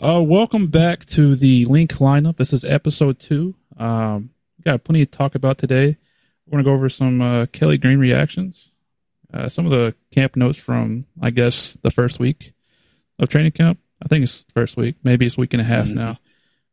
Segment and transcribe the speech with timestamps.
[0.00, 2.36] Uh, welcome back to the Linc lineup.
[2.36, 3.54] This is episode two.
[3.76, 5.96] Um, we got plenty to talk about today.
[6.46, 8.70] We're going to go over some uh, Kelly Green reactions,
[9.34, 12.52] uh, some of the camp notes from, I guess, the first week
[13.18, 13.80] of training camp.
[14.02, 14.94] I think it's the first week.
[15.02, 15.94] Maybe it's week and a half Mhm.
[15.94, 16.18] now.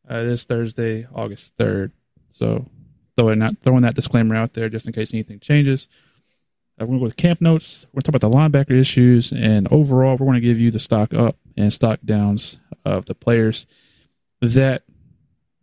[0.10, 1.92] Uh, it is Thursday, August 3rd.
[2.30, 2.70] So
[3.18, 5.88] throwing that, throwing that disclaimer out there just in case anything changes.
[6.80, 7.88] Uh, we're going to go with camp notes.
[7.92, 9.32] We're going to talk about the linebacker issues.
[9.32, 13.16] And overall, we're going to give you the stock up and stock downs of the
[13.16, 13.66] players
[14.42, 14.84] that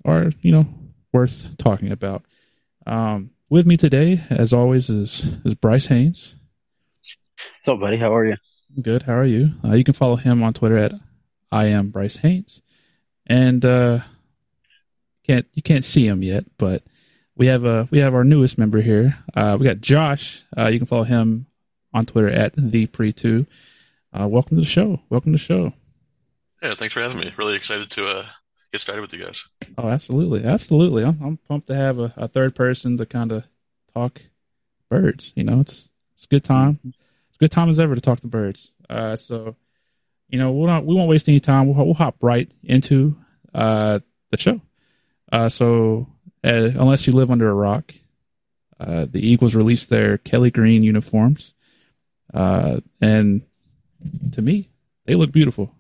[0.05, 0.67] are, you know,
[1.13, 2.25] worth talking about.
[2.87, 6.35] Um, with me today, as always, is is Bryce Haynes.
[7.59, 7.97] What's up, buddy?
[7.99, 8.37] How are you?
[8.81, 9.03] Good.
[9.03, 9.53] How are you?
[9.63, 10.93] Uh, you can follow him on Twitter at
[11.51, 12.63] I am Bryce Haynes,
[13.27, 14.01] and uh,
[15.27, 16.83] can't you can't see him yet, but
[17.37, 19.19] we have a we have our newest member here.
[19.35, 20.43] Uh, we got Josh.
[20.57, 21.47] Uh, you can follow him
[21.93, 23.47] on Twitter at the pre two.
[24.19, 25.01] Uh, welcome to the show.
[25.11, 25.73] Welcome to the show.
[26.63, 27.33] Yeah, thanks for having me.
[27.37, 28.27] Really excited to uh,
[28.71, 29.47] get started with you guys.
[29.77, 31.05] Oh, absolutely, absolutely.
[31.05, 33.45] I'm I'm pumped to have a, a third person to kind of
[33.93, 34.23] talk
[34.89, 35.33] birds.
[35.35, 36.79] You know, it's it's a good time.
[36.85, 38.71] It's a good time as ever to talk to birds.
[38.89, 39.57] Uh, so,
[40.29, 41.67] you know, we'll not we won't waste any time.
[41.67, 43.17] We'll we'll hop right into
[43.55, 43.99] uh
[44.31, 44.61] the show.
[45.33, 46.07] Uh, so
[46.45, 47.93] uh, unless you live under a rock,
[48.79, 51.55] uh, the Eagles released their Kelly Green uniforms,
[52.33, 53.43] and
[54.33, 54.71] to me,
[55.07, 55.75] they look beautiful.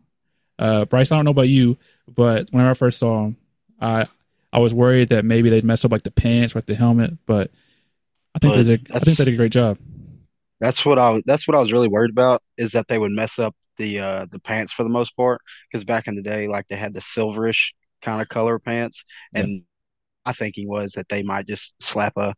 [0.62, 1.77] Uh, Bryce, I don't know about you,
[2.14, 3.36] but whenever I first saw them,
[3.80, 4.06] I
[4.52, 7.14] I was worried that maybe they'd mess up like the pants or like the helmet,
[7.27, 7.50] but
[8.34, 8.88] I think Well, they did.
[8.94, 9.78] I think they did a great job.
[10.60, 11.22] That's what I was.
[11.27, 14.27] That's what I was really worried about is that they would mess up the uh
[14.30, 15.40] the pants for the most part.
[15.70, 19.62] Because back in the day, like they had the silverish kind of color pants, and
[20.27, 22.34] my thinking was that they might just slap a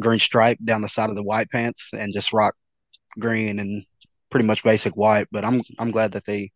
[0.00, 2.56] green stripe down the side of the white pants and just rock
[3.18, 3.84] green and
[4.30, 5.28] pretty much basic white.
[5.32, 6.52] But I'm I'm glad that they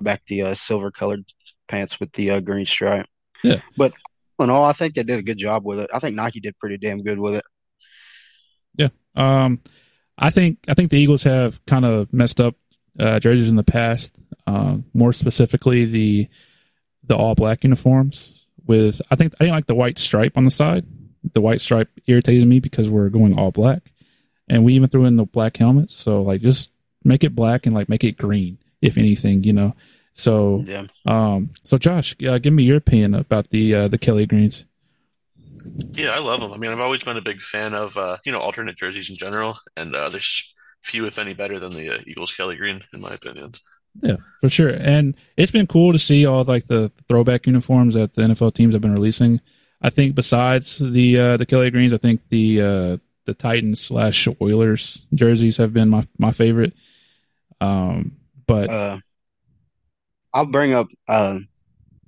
[0.00, 1.24] back the uh, silver colored
[1.68, 3.06] pants with the uh, green stripe.
[3.42, 3.60] Yeah.
[3.76, 3.92] But
[4.38, 5.90] all in all, I think they did a good job with it.
[5.92, 7.44] I think Nike did pretty damn good with it.
[8.74, 8.88] Yeah.
[9.14, 9.60] Um,
[10.18, 12.54] I think I think the Eagles have kind of messed up
[12.98, 14.18] uh, jerseys in the past.
[14.46, 16.28] Um, more specifically, the
[17.04, 20.50] the all black uniforms with I think I didn't like the white stripe on the
[20.50, 20.86] side.
[21.34, 23.90] The white stripe irritated me because we're going all black,
[24.48, 25.94] and we even threw in the black helmets.
[25.94, 26.70] So like, just
[27.04, 29.74] make it black and like make it green, if anything, you know.
[30.16, 30.86] So Yeah.
[31.04, 34.64] um, so Josh, uh, give me your opinion about the uh, the Kelly Greens.
[35.92, 36.52] Yeah, I love them.
[36.52, 39.16] I mean, I've always been a big fan of uh, you know alternate jerseys in
[39.16, 43.00] general, and uh, there's few, if any, better than the uh, Eagles Kelly Green, in
[43.00, 43.52] my opinion.
[44.02, 44.70] Yeah, for sure.
[44.70, 48.74] And it's been cool to see all like the throwback uniforms that the NFL teams
[48.74, 49.40] have been releasing.
[49.82, 54.28] I think besides the uh, the Kelly Greens, I think the uh, the Titans slash
[54.40, 56.74] Oilers jerseys have been my my favorite.
[57.60, 58.16] Um,
[58.46, 58.98] but Uh,
[60.36, 61.38] I'll bring up uh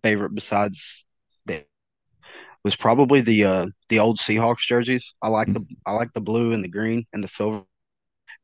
[0.05, 1.07] favorite besides
[1.47, 1.67] that
[2.63, 5.15] was probably the uh the old Seahawks jerseys.
[5.23, 7.63] I like the I like the blue and the green and the silver.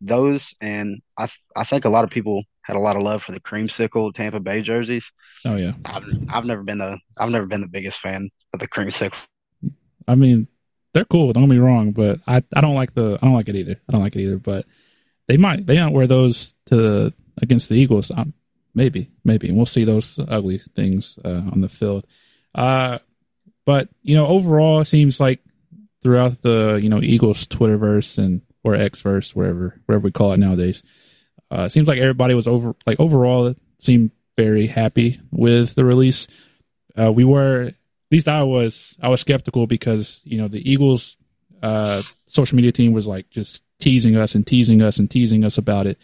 [0.00, 3.22] Those and I th- I think a lot of people had a lot of love
[3.22, 5.12] for the creamsicle Tampa Bay jerseys.
[5.44, 8.68] oh yeah, I've I've never been the I've never been the biggest fan of the
[8.68, 9.20] creamsicle.
[10.08, 10.48] I mean
[10.94, 11.34] they're cool.
[11.34, 13.78] Don't get me wrong, but I I don't like the I don't like it either.
[13.86, 14.38] I don't like it either.
[14.38, 14.64] But
[15.28, 17.12] they might they don't wear those to
[17.42, 18.10] against the Eagles.
[18.10, 18.32] Um,
[18.74, 22.06] maybe maybe and we'll see those ugly things uh, on the field.
[22.54, 22.98] Uh,
[23.66, 25.40] but you know overall it seems like
[26.02, 30.82] throughout the you know Eagles Twitterverse and or Xverse wherever wherever we call it nowadays,
[31.50, 35.84] uh, it seems like everybody was over like overall it seemed very happy with the
[35.84, 36.26] release.
[36.98, 37.74] Uh, we were at
[38.10, 41.16] least I was I was skeptical because you know the Eagles
[41.62, 45.58] uh, social media team was like just teasing us and teasing us and teasing us
[45.58, 45.98] about it,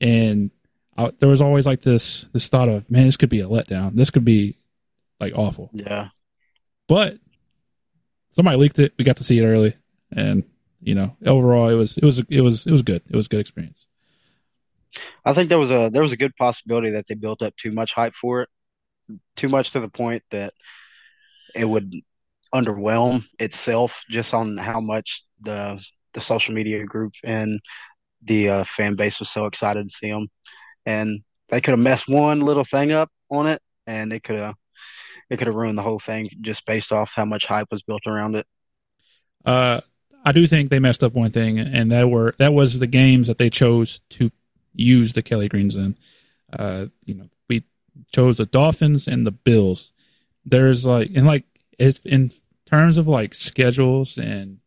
[0.00, 0.50] and
[0.98, 3.94] I, there was always like this this thought of man this could be a letdown.
[3.94, 4.58] This could be
[5.20, 5.70] like awful.
[5.72, 6.08] Yeah.
[6.88, 7.18] but
[8.32, 8.92] somebody leaked it.
[8.98, 9.76] We got to see it early.
[10.12, 10.44] And
[10.80, 13.02] you know overall it was it was it was it was good.
[13.08, 13.86] It was a good experience.
[15.24, 17.72] I think there was a there was a good possibility that they built up too
[17.72, 18.48] much hype for it,
[19.36, 20.52] too much to the point that
[21.54, 21.94] it would
[22.54, 25.80] underwhelm itself just on how much the
[26.14, 27.60] the social media group and
[28.22, 30.28] the uh, fan base was so excited to see them,
[30.88, 31.20] and
[31.50, 34.54] they could have messed one little thing up on it, and it could have
[35.28, 38.06] it could have ruined the whole thing just based off how much hype was built
[38.06, 38.46] around it.
[39.44, 39.82] Uh,
[40.24, 43.26] I do think they messed up one thing, and that were that was the games
[43.26, 44.30] that they chose to
[44.74, 45.94] use the Kelly Greens in.
[46.50, 47.64] Uh, you know, we
[48.10, 49.92] chose the Dolphins and the Bills.
[50.46, 51.44] There's like, and like,
[51.78, 52.32] if in
[52.64, 54.60] terms of like schedules and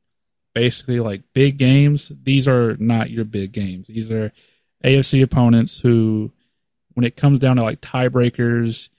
[0.54, 3.88] basically like big games, these are not your big games.
[3.88, 4.32] These are
[4.84, 6.32] AFC opponents who,
[6.94, 8.90] when it comes down to like tiebreakers,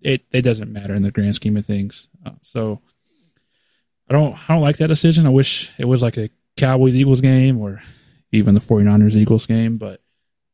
[0.00, 2.08] it it doesn't matter in the grand scheme of things.
[2.24, 2.80] Uh, so
[4.08, 5.26] I don't I don't like that decision.
[5.26, 7.82] I wish it was like a Cowboys Eagles game or
[8.32, 10.00] even the 49ers Eagles game, but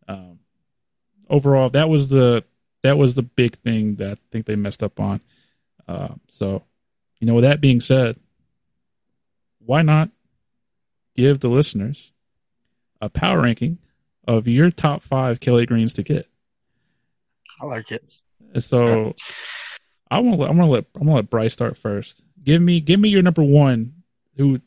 [0.09, 0.39] um,
[1.29, 2.45] overall that was the
[2.83, 5.21] that was the big thing that I think they messed up on.
[5.89, 6.63] Uh, so,
[7.19, 8.17] you know, with that being said,
[9.59, 10.11] why not
[11.17, 12.13] give the listeners
[13.01, 13.79] a power ranking
[14.27, 16.29] of your top five Kelly Greens to get?
[17.61, 18.05] I like it.
[18.59, 19.15] So
[20.11, 22.23] I want I'm gonna let I'm gonna let Bryce start first.
[22.43, 23.95] Give me give me your number one,
[24.37, 24.61] who,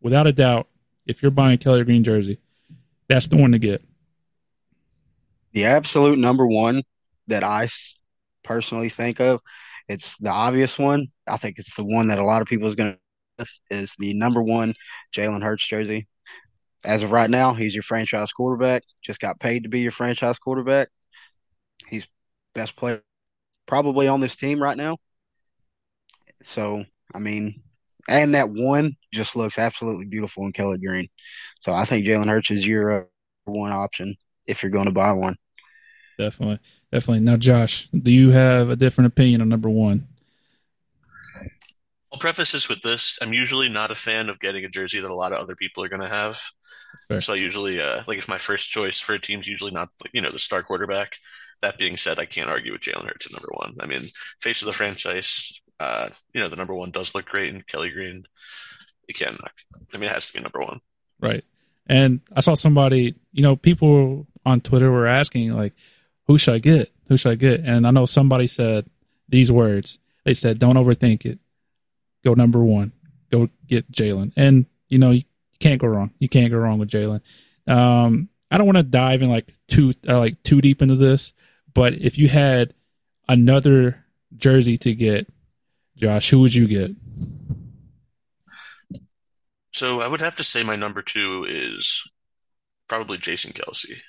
[0.00, 0.68] without a doubt,
[1.06, 2.38] if you're buying a Kelly Green jersey,
[3.08, 3.82] that's the one to get.
[5.52, 6.82] The absolute number one
[7.28, 7.68] that I
[8.44, 9.40] personally think of,
[9.88, 11.08] it's the obvious one.
[11.26, 12.96] I think it's the one that a lot of people is going
[13.38, 14.74] to is the number one
[15.14, 16.08] Jalen Hurts jersey.
[16.86, 18.84] As of right now, he's your franchise quarterback.
[19.02, 20.88] Just got paid to be your franchise quarterback.
[21.88, 22.06] He's
[22.54, 23.02] best player
[23.66, 24.98] probably on this team right now.
[26.42, 27.60] So, I mean,
[28.08, 31.08] and that one just looks absolutely beautiful in Kelly Green.
[31.60, 33.04] So I think Jalen Hurts is your uh,
[33.46, 34.14] one option
[34.46, 35.36] if you're going to buy one.
[36.18, 36.60] Definitely,
[36.92, 37.20] definitely.
[37.20, 40.06] Now, Josh, do you have a different opinion on number one?
[42.12, 45.10] I'll preface this with this: I'm usually not a fan of getting a jersey that
[45.10, 46.40] a lot of other people are going to have.
[47.08, 47.20] Fair.
[47.20, 50.20] So I usually, uh, like, if my first choice for a team's usually not, you
[50.20, 51.16] know, the star quarterback.
[51.62, 53.76] That being said, I can't argue with Jalen Hurts at number one.
[53.80, 54.10] I mean,
[54.40, 57.88] face of the franchise, uh, you know, the number one does look great in Kelly
[57.88, 58.26] Green.
[59.08, 59.40] You can't,
[59.94, 60.80] I mean, it has to be number one.
[61.18, 61.44] Right.
[61.86, 65.72] And I saw somebody, you know, people on Twitter were asking, like,
[66.26, 66.92] who should I get?
[67.08, 67.60] Who should I get?
[67.60, 68.86] And I know somebody said
[69.28, 69.98] these words.
[70.24, 71.38] They said, don't overthink it.
[72.22, 72.92] Go number one.
[73.30, 74.34] Go get Jalen.
[74.36, 75.22] And, you know, you
[75.58, 76.12] can't go wrong.
[76.18, 77.20] You can't go wrong with Jalen.
[77.66, 81.32] Um, I don't want to dive in like too uh, like too deep into this,
[81.74, 82.74] but if you had
[83.28, 84.04] another
[84.36, 85.26] jersey to get,
[85.96, 86.92] Josh, who would you get?
[89.72, 92.08] So I would have to say my number two is
[92.88, 94.00] probably Jason Kelce.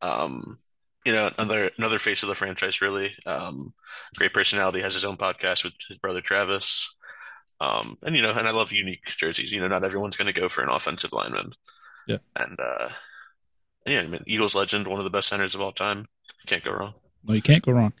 [0.00, 0.56] Um,
[1.04, 3.14] you know, another another face of the franchise, really.
[3.26, 3.74] Um,
[4.16, 6.96] great personality, has his own podcast with his brother Travis.
[7.60, 9.52] Um, and you know, and I love unique jerseys.
[9.52, 11.52] You know, not everyone's going to go for an offensive lineman.
[12.06, 12.18] Yeah.
[12.34, 12.90] And uh,
[13.86, 16.06] yeah, I mean, Eagles legend, one of the best centers of all time.
[16.46, 16.94] Can't go wrong.
[17.24, 17.92] No, you can't go wrong.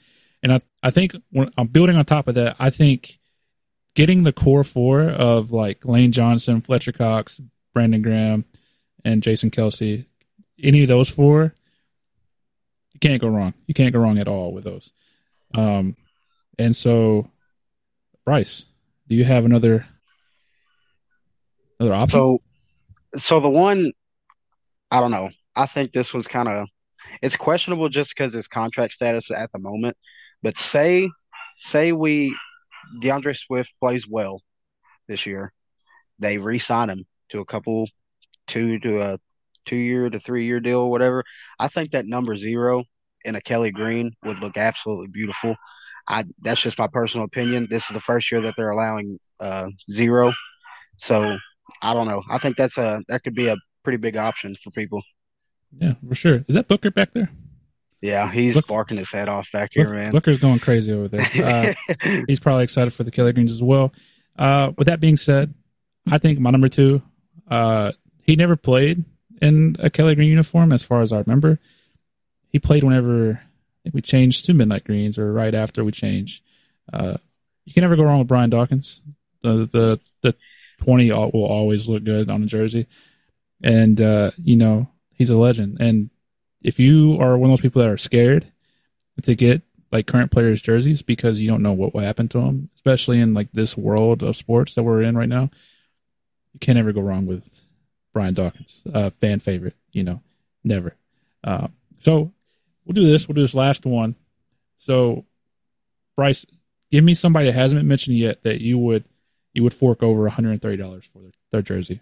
[0.42, 3.18] And I, I think when I'm building on top of that, I think
[3.94, 7.40] getting the core four of like Lane Johnson, Fletcher Cox,
[7.74, 8.44] Brandon Graham,
[9.04, 10.06] and Jason Kelce,
[10.62, 11.54] any of those four,
[12.92, 13.54] you can't go wrong.
[13.66, 14.92] You can't go wrong at all with those.
[15.54, 15.96] Um,
[16.58, 17.30] and so,
[18.24, 18.64] Bryce,
[19.08, 19.86] do you have another
[21.78, 22.18] another option?
[22.18, 22.40] So,
[23.16, 23.92] so the one,
[24.90, 25.30] I don't know.
[25.54, 26.68] I think this was kind of
[27.22, 29.96] it's questionable just because his contract status at the moment.
[30.42, 31.10] But say
[31.56, 32.36] say we
[33.00, 34.42] D'Andre Swift plays well
[35.08, 35.52] this year,
[36.18, 37.88] they re-sign him to a couple
[38.46, 39.18] two to a
[39.64, 41.24] two year to three year deal, or whatever.
[41.58, 42.84] I think that number zero
[43.24, 45.56] in a Kelly Green would look absolutely beautiful.
[46.08, 47.66] I that's just my personal opinion.
[47.70, 50.32] This is the first year that they're allowing uh, zero,
[50.96, 51.36] so
[51.82, 52.22] I don't know.
[52.30, 55.02] I think that's a that could be a pretty big option for people.
[55.78, 56.44] Yeah, for sure.
[56.48, 57.30] Is that Booker back there?
[58.00, 60.12] Yeah, he's barking his head off back here, man.
[60.12, 61.26] Booker's going crazy over there.
[62.06, 63.92] Uh, he's probably excited for the Kelly Greens as well.
[64.38, 65.54] Uh, with that being said,
[66.10, 67.02] I think my number two,
[67.50, 69.04] uh, he never played
[69.40, 71.58] in a Kelly Green uniform, as far as I remember.
[72.50, 73.40] He played whenever
[73.92, 76.42] we changed to midnight greens, or right after we changed.
[76.92, 77.16] Uh,
[77.64, 79.00] you can never go wrong with Brian Dawkins.
[79.42, 80.34] The the the
[80.82, 82.86] twenty will always look good on a jersey,
[83.62, 85.78] and uh, you know he's a legend.
[85.80, 86.10] And
[86.62, 88.46] if you are one of those people that are scared
[89.22, 89.62] to get
[89.92, 93.34] like current players' jerseys because you don't know what will happen to them, especially in
[93.34, 95.50] like this world of sports that we're in right now,
[96.52, 97.44] you can't ever go wrong with
[98.12, 99.76] Brian Dawkins, uh, fan favorite.
[99.92, 100.22] You know,
[100.64, 100.96] never.
[101.44, 102.32] Uh, so
[102.86, 103.28] we'll do this.
[103.28, 104.14] We'll do this last one.
[104.78, 105.26] So,
[106.16, 106.46] Bryce,
[106.90, 109.04] give me somebody that hasn't been mentioned yet that you would
[109.52, 112.00] you would fork over one hundred and thirty dollars for their, their jersey.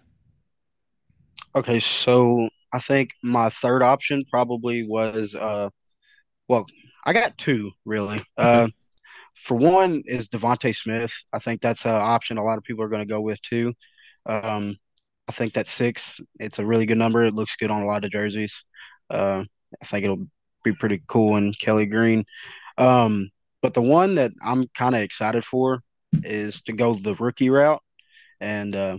[1.55, 5.69] Okay, so I think my third option probably was uh
[6.47, 6.65] well,
[7.05, 8.21] I got two really.
[8.37, 8.67] Uh
[9.33, 11.13] for one is DeVonta Smith.
[11.33, 13.73] I think that's an option a lot of people are going to go with too.
[14.25, 14.75] Um
[15.27, 17.23] I think that six, it's a really good number.
[17.23, 18.63] It looks good on a lot of jerseys.
[19.09, 19.45] Uh
[19.81, 20.27] I think it'll
[20.65, 22.25] be pretty cool in Kelly Green.
[22.77, 23.29] Um
[23.61, 25.81] but the one that I'm kind of excited for
[26.23, 27.81] is to go the rookie route
[28.39, 28.97] and uh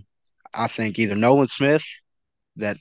[0.55, 1.85] I think either Nolan Smith
[2.57, 2.79] that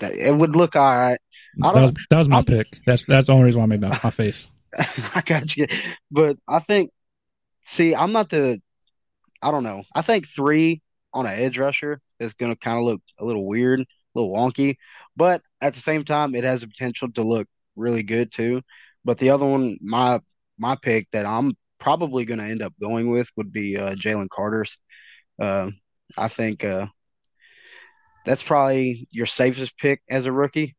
[0.00, 1.18] that it would look all right.
[1.56, 2.80] That was, that was my I'm, pick.
[2.86, 4.48] That's that's the only reason why I made my, my face.
[5.14, 5.66] I got you.
[6.10, 6.90] But I think,
[7.64, 8.60] see, I'm not the,
[9.42, 9.84] I don't know.
[9.94, 13.46] I think three on an edge rusher is going to kind of look a little
[13.46, 14.76] weird, a little wonky.
[15.16, 18.62] But at the same time, it has the potential to look really good too.
[19.04, 20.20] But the other one, my
[20.58, 24.28] my pick that I'm probably going to end up going with would be uh, Jalen
[24.30, 24.76] Carter's.
[25.38, 25.70] Uh,
[26.16, 26.86] I think uh,
[28.24, 30.76] that's probably your safest pick as a rookie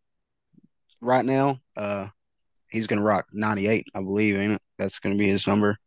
[1.01, 1.59] right now.
[1.77, 2.07] Uh,
[2.69, 4.61] he's going to rock 98, I believe, ain't it?
[4.77, 5.77] That's going to be his number.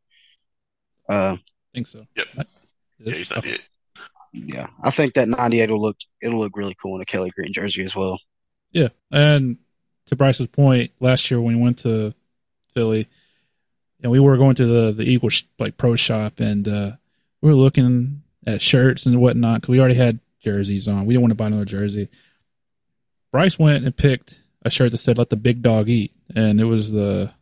[1.09, 1.41] Uh, I
[1.75, 2.01] think so.
[2.17, 2.27] Yep.
[2.99, 3.63] Yeah, he's 98.
[4.33, 7.53] Yeah, I think that 98 will look it'll look really cool in a Kelly Green
[7.53, 8.21] jersey as well.
[8.73, 9.57] Yeah, and
[10.09, 12.13] to Bryce's point, last year when we went to
[12.75, 13.09] Philly,
[14.03, 16.93] and we were going to the the Eagles like pro shop, and uh,
[17.41, 21.07] we were looking at shirts and whatnot because we already had jerseys on.
[21.07, 22.09] We didn't want to buy another jersey.
[23.33, 26.65] Bryce went and picked a shirt that said "Let the big dog eat," and it
[26.65, 27.33] was the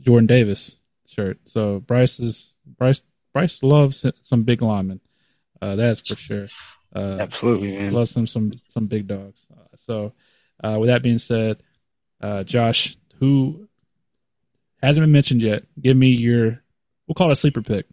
[0.00, 0.76] Jordan Davis
[1.06, 1.38] shirt.
[1.44, 5.00] So Bryce is Bryce Bryce loves some big linemen.
[5.60, 6.42] Uh, that's for sure.
[6.94, 7.92] Uh, Absolutely, man.
[7.92, 9.40] Loves some some some big dogs.
[9.52, 10.12] Uh, so,
[10.62, 11.62] uh, with that being said,
[12.24, 13.68] uh, Josh, who
[14.82, 16.62] hasn't been mentioned yet, give me your
[17.06, 17.86] we'll call it a sleeper pick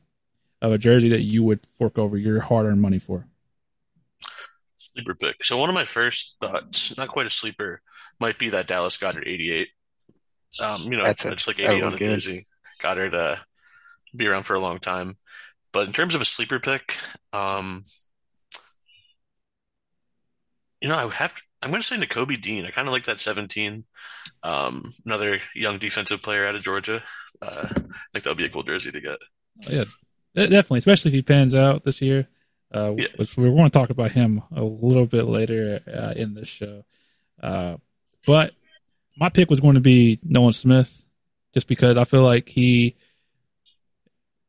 [0.62, 3.28] of a jersey that you would fork over your hard earned money for.
[4.78, 5.44] Sleeper pick.
[5.44, 7.82] So one of my first thoughts, not quite a sleeper,
[8.20, 9.68] might be that Dallas Goedert 88.
[10.60, 12.46] Um, you know, That's it's like 88 on a jersey.
[12.82, 13.36] Goedert uh,
[14.16, 15.18] be around for a long time.
[15.74, 16.96] But in terms of a sleeper pick,
[17.34, 17.84] um,
[20.82, 22.66] you know, I have to, I'm going to say Nakobe Dean.
[22.66, 23.86] I kind of like that 17.
[24.44, 27.04] Um, another young defensive player out of Georgia.
[27.42, 27.74] Uh, I
[28.12, 29.20] think that'll be a cool jersey to get.
[29.68, 29.84] Oh, yeah,
[30.36, 32.28] definitely, especially if he pans out this year.
[32.74, 33.08] Uh, yeah.
[33.18, 36.86] which we're going to talk about him a little bit later uh, in this show.
[37.42, 37.76] Uh,
[38.26, 38.54] but
[39.18, 41.04] my pick was going to be Nolan Smith,
[41.54, 42.96] just because I feel like he,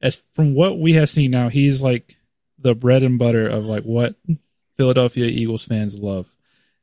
[0.01, 2.17] as from what we have seen now, he's like
[2.59, 4.15] the bread and butter of like what
[4.77, 6.33] Philadelphia Eagles fans love.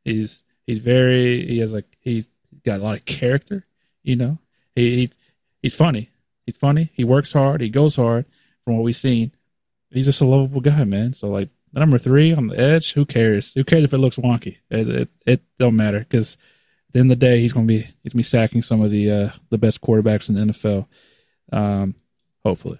[0.03, 2.27] He's he's very he has like he's
[2.63, 3.65] got a lot of character,
[4.03, 4.37] you know.
[4.75, 5.11] He, he
[5.61, 6.09] he's funny.
[6.45, 6.91] He's funny.
[6.93, 7.61] He works hard.
[7.61, 8.25] He goes hard.
[8.63, 9.31] From what we've seen,
[9.89, 11.13] he's just a lovable guy, man.
[11.13, 13.53] So like number three on the edge, who cares?
[13.53, 14.57] Who cares if it looks wonky?
[14.69, 16.37] It it, it don't matter because
[16.89, 18.91] at the end of the day, he's gonna be he's gonna be sacking some of
[18.91, 20.87] the uh, the best quarterbacks in the NFL.
[21.51, 21.95] Um,
[22.43, 22.79] hopefully.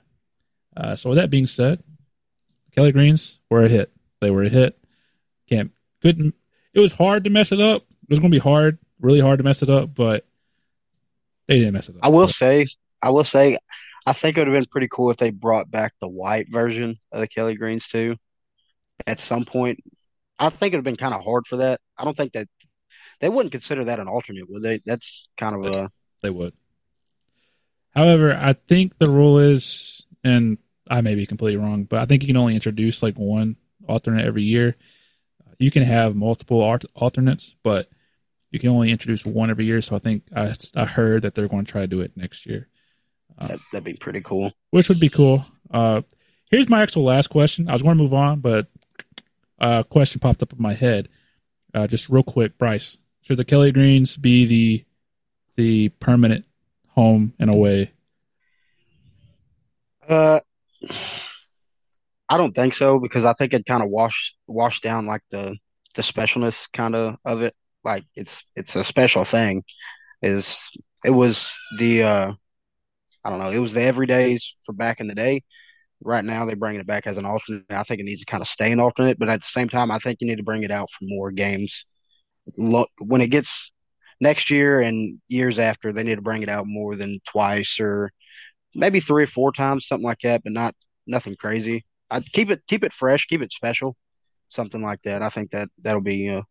[0.75, 1.83] Uh, so with that being said,
[2.75, 3.91] Kelly Greens were a hit.
[4.21, 4.77] They were a hit.
[5.47, 5.71] Can't
[6.01, 6.35] couldn't.
[6.73, 7.81] It was hard to mess it up.
[7.81, 10.25] It was gonna be hard, really hard to mess it up, but
[11.47, 12.01] they didn't mess it up.
[12.03, 12.33] I will so.
[12.33, 12.67] say,
[13.01, 13.57] I will say,
[14.05, 16.97] I think it would have been pretty cool if they brought back the white version
[17.11, 18.15] of the Kelly Greens too.
[19.07, 19.79] At some point,
[20.37, 21.79] I think it would have been kind of hard for that.
[21.97, 22.47] I don't think that
[23.19, 24.81] they wouldn't consider that an alternate, would they?
[24.85, 25.91] That's kind of a
[26.21, 26.53] they would.
[27.95, 30.57] However, I think the rule is, and
[30.89, 33.55] I may be completely wrong, but I think you can only introduce like one
[33.87, 34.75] alternate every year.
[35.57, 36.61] You can have multiple
[36.95, 37.89] alternates, but
[38.51, 39.81] you can only introduce one every year.
[39.81, 42.45] So I think I, I heard that they're going to try to do it next
[42.45, 42.67] year.
[43.39, 44.51] That, would be pretty cool.
[44.71, 45.45] Which would be cool.
[45.71, 46.01] Uh,
[46.51, 47.69] here's my actual last question.
[47.69, 48.67] I was going to move on, but
[49.59, 51.09] a question popped up in my head.
[51.73, 54.85] Uh, just real quick, Bryce, should the Kelly Greens be the
[55.55, 56.45] the permanent
[56.89, 57.91] home and away?
[60.07, 60.39] Uh,
[62.27, 65.57] I don't think so because I think it kind of wash wash down like the
[65.95, 67.55] the specialness kind of of it.
[67.83, 69.63] Like it's it's a special thing.
[70.21, 70.69] Is
[71.05, 72.33] it was the uh
[73.23, 73.51] I don't know.
[73.51, 75.43] It was the everydays for back in the day.
[76.03, 77.65] Right now, they're bringing it back as an alternate.
[77.69, 79.91] I think it needs to kind of stay an alternate, but at the same time,
[79.91, 81.85] I think you need to bring it out for more games.
[82.57, 83.71] Look, when it gets
[84.21, 88.11] next year and years after, they need to bring it out more than twice or
[88.75, 90.75] maybe three or four times, something like that, but not
[91.07, 91.85] nothing crazy.
[92.11, 93.95] I keep it keep it fresh, keep it special,
[94.49, 95.21] something like that.
[95.21, 96.43] I think that that'll be uh,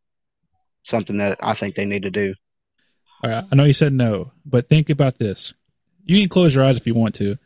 [0.89, 2.35] something that I think they need to do.
[3.23, 5.55] All right, I know you said no, but think about this.
[6.05, 7.37] You can close your eyes if you want to.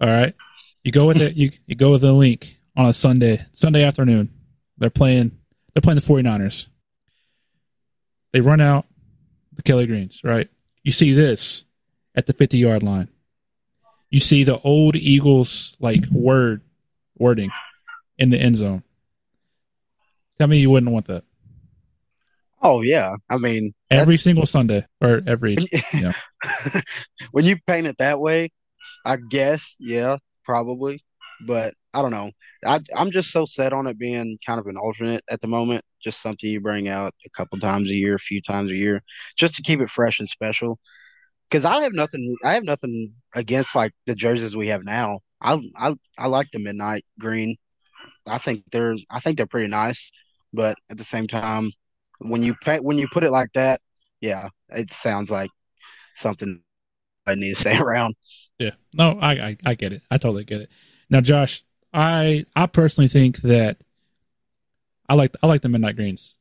[0.00, 0.34] All right.
[0.82, 1.34] You go with it.
[1.34, 4.30] You, you go with the Linc on a Sunday, Sunday afternoon.
[4.76, 5.32] They're playing,
[5.72, 6.68] they're playing the 49ers.
[8.32, 8.86] They run out
[9.54, 10.48] the Kelly Greens, right?
[10.82, 11.64] You see this
[12.14, 13.08] at the 50 yard line.
[14.10, 16.62] You see the old Eagles like word
[17.16, 17.50] wording
[18.18, 18.82] in the end zone.
[20.38, 21.24] Tell me you wouldn't want that.
[22.64, 25.56] Oh yeah, I mean every single Sunday or every.
[25.92, 26.12] yeah.
[27.32, 28.50] when you paint it that way,
[29.04, 31.04] I guess yeah, probably,
[31.46, 32.30] but I don't know.
[32.64, 35.84] I I'm just so set on it being kind of an alternate at the moment.
[36.02, 39.02] Just something you bring out a couple times a year, a few times a year,
[39.36, 40.78] just to keep it fresh and special.
[41.50, 42.36] because I have nothing.
[42.44, 45.20] I have nothing against like the jerseys we have now.
[45.40, 47.56] I I I like the midnight green.
[48.26, 50.10] I think they're I think they're pretty nice,
[50.52, 51.70] but at the same time,
[52.24, 53.80] when you when you put it like that,
[54.20, 55.50] yeah, it sounds like
[56.16, 56.62] something
[57.26, 58.14] I need to stay around.
[58.58, 60.02] Yeah, no, I, I I get it.
[60.10, 60.70] I totally get it.
[61.10, 63.78] Now, Josh, I I personally think that
[65.08, 66.36] I like I like the midnight greens.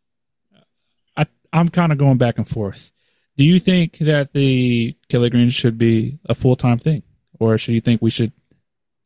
[1.17, 2.91] I I'm kind of going back and forth.
[3.35, 7.03] Do you think that the Kelly greens should be a full time thing,
[7.39, 8.31] or should you think we should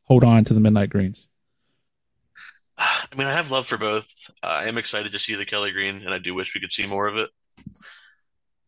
[0.04, 1.26] hold on to the midnight greens?
[3.12, 4.30] I mean, I have love for both.
[4.42, 6.72] Uh, I am excited to see the Kelly green, and I do wish we could
[6.72, 7.30] see more of it.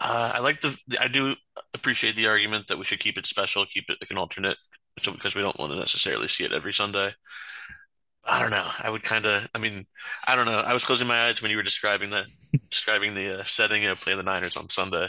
[0.01, 0.77] Uh, I like the.
[1.01, 1.37] I do
[1.75, 4.57] appreciate the argument that we should keep it special, keep it like an alternate,
[4.99, 7.13] so because we don't want to necessarily see it every Sunday.
[8.25, 8.69] I don't know.
[8.83, 9.49] I would kind of.
[9.55, 9.87] I mean,
[10.27, 10.61] I don't know.
[10.61, 12.27] I was closing my eyes when you were describing the
[12.71, 15.09] describing the uh, setting of play the Niners on Sunday,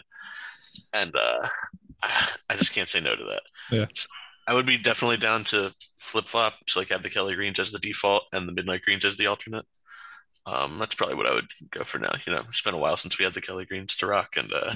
[0.94, 1.48] and uh,
[2.04, 3.42] I just can't say no to that.
[3.72, 3.86] Yeah.
[3.94, 4.08] So
[4.48, 7.72] I would be definitely down to flip flop, so like have the Kelly greens as
[7.72, 9.66] the default and the midnight greens as the alternate.
[10.48, 12.14] Um, that's probably what I would go for now.
[12.26, 14.52] You know, it's been a while since we had the Kelly greens to rock, and
[14.52, 14.74] uh,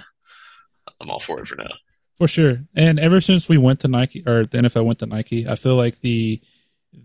[1.02, 1.72] I'm all for it for now.
[2.18, 2.60] For sure.
[2.76, 5.76] And ever since we went to Nike or the NFL went to Nike, I feel
[5.76, 6.42] like the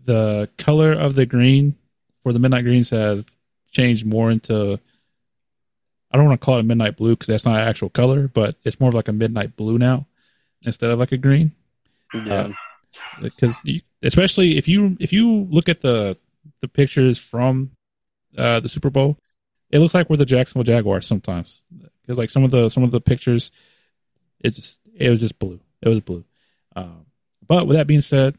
[0.05, 1.75] the color of the green
[2.23, 3.29] for the midnight greens have
[3.73, 4.79] changed more into
[6.13, 8.29] I don't want to call it a midnight blue because that's not an actual color,
[8.29, 10.07] but it's more of like a midnight blue now
[10.63, 11.53] instead of like a green.
[12.13, 12.35] Yeah.
[12.35, 12.53] Uh,
[13.21, 13.65] because
[14.03, 16.17] especially if you if you look at the
[16.61, 17.71] the pictures from
[18.37, 19.19] uh, the Super Bowl,
[19.71, 21.63] it looks like we're the Jacksonville Jaguars sometimes.
[22.07, 23.51] Cause like some of the some of the pictures,
[24.41, 25.61] it's just, it was just blue.
[25.83, 26.25] It was blue.
[26.77, 27.07] Um,
[27.47, 28.37] but with that being said,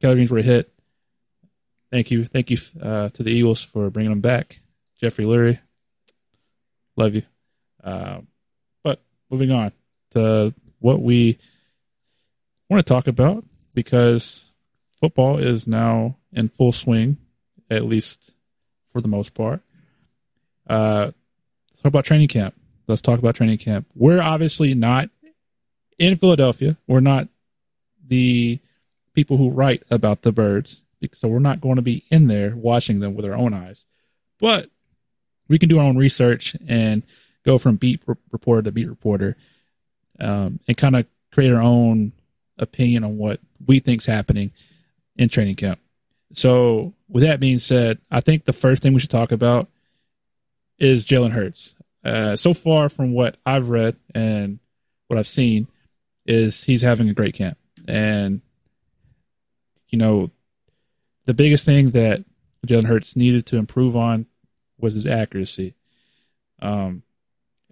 [0.00, 0.72] Greens were a hit.
[1.90, 4.58] Thank you, thank you uh, to the Eagles for bringing them back.
[5.00, 5.60] Jeffrey Lurie,
[6.96, 7.22] love you.
[7.82, 8.20] Uh,
[8.82, 9.72] but moving on
[10.12, 11.38] to what we
[12.68, 13.44] want to talk about
[13.76, 14.50] because
[14.98, 17.18] football is now in full swing,
[17.70, 18.32] at least
[18.90, 19.60] for the most part.
[20.68, 21.12] Uh,
[21.70, 22.56] let's talk about training camp.
[22.88, 23.86] Let's talk about training camp.
[23.94, 25.10] We're obviously not
[25.98, 26.76] in Philadelphia.
[26.88, 27.28] We're not
[28.04, 28.58] the
[29.14, 33.00] people who write about the birds, so we're not going to be in there watching
[33.00, 33.84] them with our own eyes.
[34.40, 34.70] But
[35.48, 37.02] we can do our own research and
[37.44, 39.36] go from beat reporter to beat reporter,
[40.18, 42.12] um, and kind of create our own
[42.58, 44.52] opinion on what we think's happening
[45.16, 45.80] in training camp.
[46.32, 49.68] So, with that being said, I think the first thing we should talk about
[50.78, 51.74] is Jalen Hurts.
[52.04, 54.58] Uh, so far, from what I've read and
[55.08, 55.68] what I've seen,
[56.26, 57.58] is he's having a great camp.
[57.86, 58.40] And
[59.88, 60.30] you know,
[61.24, 62.24] the biggest thing that
[62.66, 64.26] Jalen Hurts needed to improve on
[64.78, 65.74] was his accuracy.
[66.60, 67.02] Um,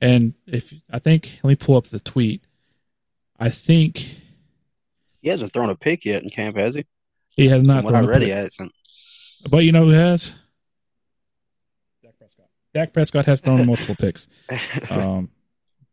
[0.01, 2.43] and if I think, let me pull up the tweet.
[3.39, 4.21] I think
[5.25, 6.85] he hasn't thrown a pick yet in camp, has he?
[7.35, 7.83] He has not.
[7.83, 8.71] From what I read, he hasn't.
[9.49, 10.35] But you know who has?
[12.03, 12.47] Dak Prescott.
[12.75, 14.29] Dak Prescott has thrown multiple picks.
[14.91, 15.31] Um,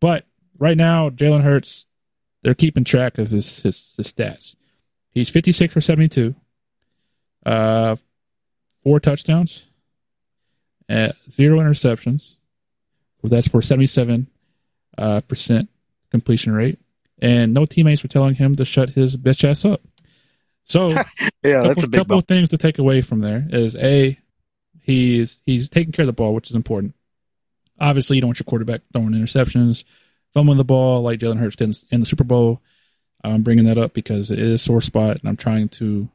[0.01, 0.25] but
[0.59, 1.85] right now, Jalen Hurts,
[2.43, 4.55] they're keeping track of his, his, his stats.
[5.11, 6.35] He's 56 for 72,
[7.45, 7.95] uh,
[8.81, 9.65] four touchdowns,
[10.89, 12.35] uh, zero interceptions.
[13.23, 14.27] That's for 77
[14.97, 15.69] uh, percent
[16.09, 16.79] completion rate
[17.21, 19.81] and no teammates were telling him to shut his bitch ass up.
[20.63, 21.03] So yeah,
[21.43, 24.17] couple, that's a big couple of things to take away from there is a
[24.81, 26.95] he's he's taking care of the ball, which is important.
[27.79, 29.83] Obviously, you don't want your quarterback throwing interceptions,
[30.33, 32.61] fumbling the ball like Jalen Hurts did in the Super Bowl.
[33.23, 36.09] I'm bringing that up because it is a sore spot, and I'm trying to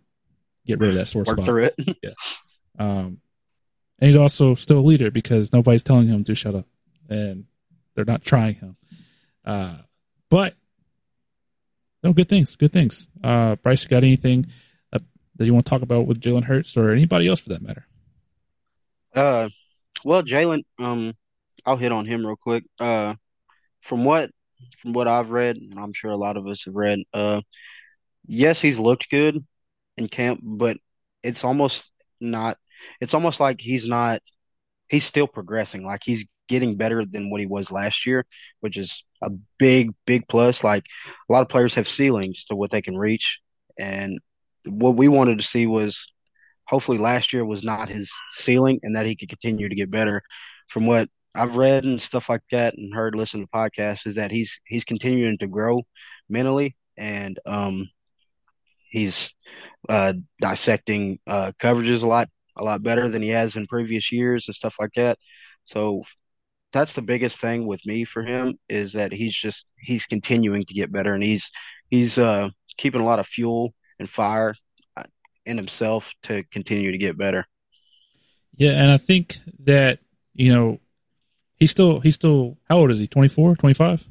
[0.67, 1.47] get rid of that sore Work spot.
[1.47, 1.75] through it.
[2.03, 2.11] yeah.
[2.79, 3.19] Um,
[3.99, 6.67] and he's also still a leader because nobody's telling him to shut up,
[7.09, 7.45] and
[7.95, 8.77] they're not trying him.
[9.45, 9.77] Uh,
[10.29, 10.55] but
[12.03, 12.57] no, good things.
[12.57, 13.09] Good things.
[13.23, 14.47] Uh, Bryce, you got anything
[14.93, 14.99] uh,
[15.37, 17.85] that you want to talk about with Jalen Hurts or anybody else for that matter?
[19.15, 19.49] Uh,
[20.05, 21.15] well, Jalen, um,
[21.65, 22.65] I'll hit on him real quick.
[22.79, 23.15] Uh,
[23.81, 24.31] from what
[24.79, 27.41] from what I've read, and I'm sure a lot of us have read, uh,
[28.27, 29.45] yes, he's looked good
[29.97, 30.77] in camp, but
[31.23, 32.59] it's almost not.
[33.01, 34.21] It's almost like he's not.
[34.89, 35.85] He's still progressing.
[35.85, 38.25] Like he's getting better than what he was last year,
[38.61, 40.63] which is a big, big plus.
[40.65, 40.85] Like
[41.29, 43.41] a lot of players have ceilings to what they can reach.
[43.79, 44.19] And
[44.67, 46.13] what we wanted to see was
[46.67, 50.23] hopefully last year was not his ceiling and that he could continue to get better.
[50.69, 54.31] From what I've read and stuff like that and heard listen to podcasts is that
[54.31, 55.83] he's he's continuing to grow
[56.29, 57.89] mentally and um
[58.91, 59.35] he's
[59.89, 64.49] uh dissecting uh coverages a lot a lot better than he has in previous years
[64.49, 65.19] and stuff like that.
[65.65, 66.05] So
[66.73, 70.75] that's the biggest thing with me for him is that he's just he's continuing to
[70.75, 71.51] get better and he's
[71.91, 74.55] he's uh keeping a lot of fuel and fire
[74.97, 75.05] uh,
[75.45, 77.47] in himself to continue to get better.
[78.55, 80.01] Yeah, and I think that
[80.35, 80.81] you know
[81.57, 83.07] he's still he's still how old is he?
[83.07, 84.09] 24 25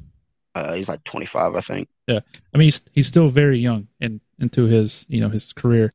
[0.54, 1.88] uh, he's like 25 i think.
[2.06, 2.20] Yeah
[2.54, 5.92] i mean he's, he's still very young and into his you know his career.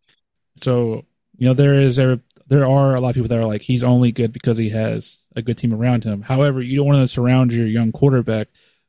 [0.57, 1.05] So
[1.37, 2.19] you know there is there
[2.51, 5.23] there are a lot of people that are like he's only good because he has
[5.35, 8.47] a good team around him however you don't want to surround your young quarterback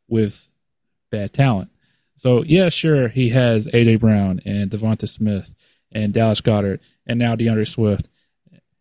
[0.09, 0.48] with
[1.11, 1.70] bad talent
[2.16, 5.55] so yeah sure he has aj brown and devonta smith
[5.92, 8.09] and dallas Goedert and now d'andre swift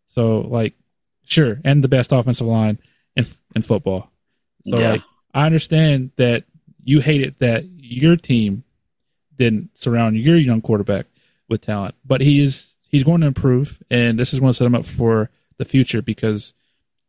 [0.07, 0.73] so like
[1.23, 2.79] sure and the best offensive line
[3.15, 4.11] in in football.
[4.67, 4.91] So yeah.
[4.91, 6.43] like I understand that
[6.83, 8.63] you hate it that your team
[9.35, 11.07] didn't surround your young quarterback
[11.49, 14.65] with talent, but he is he's going to improve, and this is going to set
[14.65, 16.54] him up for the future because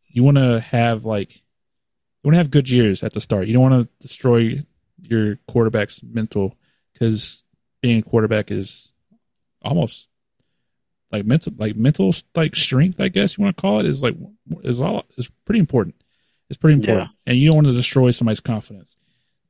[0.07, 3.47] you want to have like you want to have good years at the start.
[3.47, 4.61] You don't want to destroy
[5.01, 6.57] your quarterback's mental
[6.93, 7.45] because
[7.81, 8.93] being a quarterback is
[9.63, 10.09] almost
[11.11, 14.15] like mental like mental like strength i guess you want to call it is like
[14.65, 15.95] is all is pretty important
[16.49, 17.31] it's pretty important yeah.
[17.31, 18.97] and you don't want to destroy somebody's confidence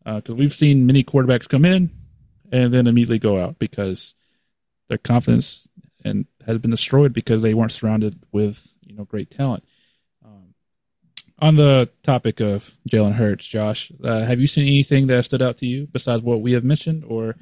[0.04, 1.90] because uh, we've seen many quarterbacks come in
[2.50, 4.14] and then immediately go out because
[4.88, 5.68] their confidence
[6.04, 9.64] and has been destroyed because they weren't surrounded with you know great talent
[10.24, 10.54] um,
[11.42, 15.56] on the topic of Jalen Hurts, Josh, uh, have you seen anything that stood out
[15.58, 17.36] to you besides what we have mentioned, or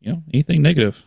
[0.00, 1.04] you know anything negative?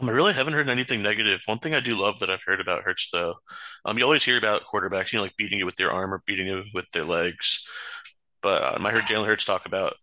[0.00, 1.42] Um, I really haven't heard anything negative.
[1.46, 3.34] One thing I do love that I've heard about Hurts, though,
[3.84, 6.22] um, you always hear about quarterbacks, you know, like beating you with their arm or
[6.24, 7.66] beating you with their legs.
[8.40, 9.94] But um, I heard Jalen Hurts talk about,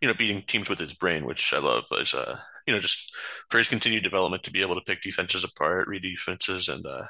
[0.00, 1.84] you know, beating teams with his brain, which I love.
[1.92, 3.14] Is uh, you know, just
[3.50, 7.04] for his continued development to be able to pick defenses apart, read defenses, and uh,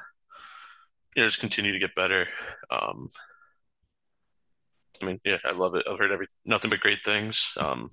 [1.15, 2.27] you know, just continue to get better.
[2.71, 3.07] Um,
[5.01, 5.85] I mean, yeah, I love it.
[5.89, 7.53] I've heard every nothing but great things.
[7.57, 7.89] Um,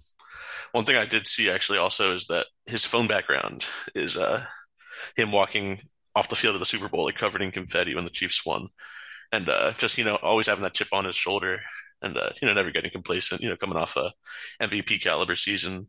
[0.72, 4.44] one thing I did see actually also is that his phone background is uh,
[5.16, 5.80] him walking
[6.14, 8.68] off the field of the Super Bowl, like covered in confetti when the Chiefs won,
[9.32, 11.60] and uh, just you know always having that chip on his shoulder,
[12.02, 13.40] and uh, you know never getting complacent.
[13.40, 14.12] You know, coming off a
[14.60, 15.88] MVP caliber season.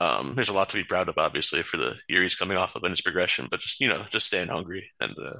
[0.00, 2.76] Um, there's a lot to be proud of, obviously, for the year he's coming off
[2.76, 5.38] of and his progression, but just you know, just staying hungry and uh,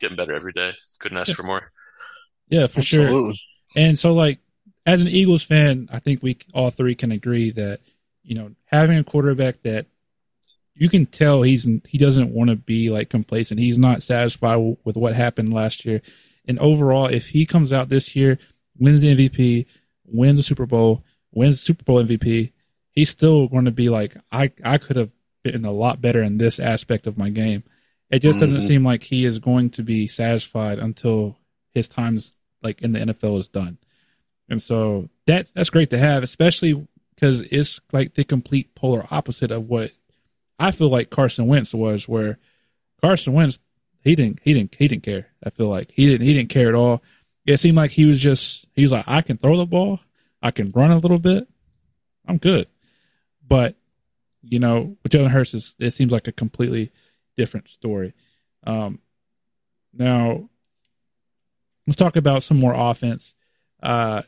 [0.00, 0.72] getting better every day.
[1.00, 1.72] Couldn't ask for more.
[2.48, 3.34] Yeah, for Absolutely.
[3.34, 3.82] sure.
[3.84, 4.38] And so, like,
[4.86, 7.80] as an Eagles fan, I think we all three can agree that
[8.22, 9.86] you know having a quarterback that
[10.74, 13.60] you can tell he's he doesn't want to be like complacent.
[13.60, 16.00] He's not satisfied with what happened last year.
[16.46, 18.38] And overall, if he comes out this year,
[18.78, 19.66] wins the MVP,
[20.04, 22.52] wins the Super Bowl, wins the Super Bowl MVP,
[22.92, 25.10] he's still going to be like, I I could have
[25.42, 27.64] been a lot better in this aspect of my game.
[28.10, 28.40] It just mm-hmm.
[28.40, 31.36] doesn't seem like he is going to be satisfied until
[31.72, 33.78] his time's like in the NFL is done.
[34.48, 39.50] And so that that's great to have, especially because it's like the complete polar opposite
[39.50, 39.92] of what
[40.58, 42.38] I feel like Carson Wentz was, where
[43.00, 43.60] Carson Wentz
[44.02, 45.28] he didn't he didn't he didn't care.
[45.42, 47.02] I feel like he didn't he didn't care at all.
[47.46, 50.00] It seemed like he was just he was like I can throw the ball,
[50.42, 51.48] I can run a little bit,
[52.26, 52.68] I'm good.
[53.52, 53.76] But
[54.40, 56.90] you know, with Jalen Hurts, is, it seems like a completely
[57.36, 58.14] different story.
[58.64, 58.98] Um,
[59.92, 60.48] now,
[61.86, 63.34] let's talk about some more offense.
[63.82, 64.22] Uh,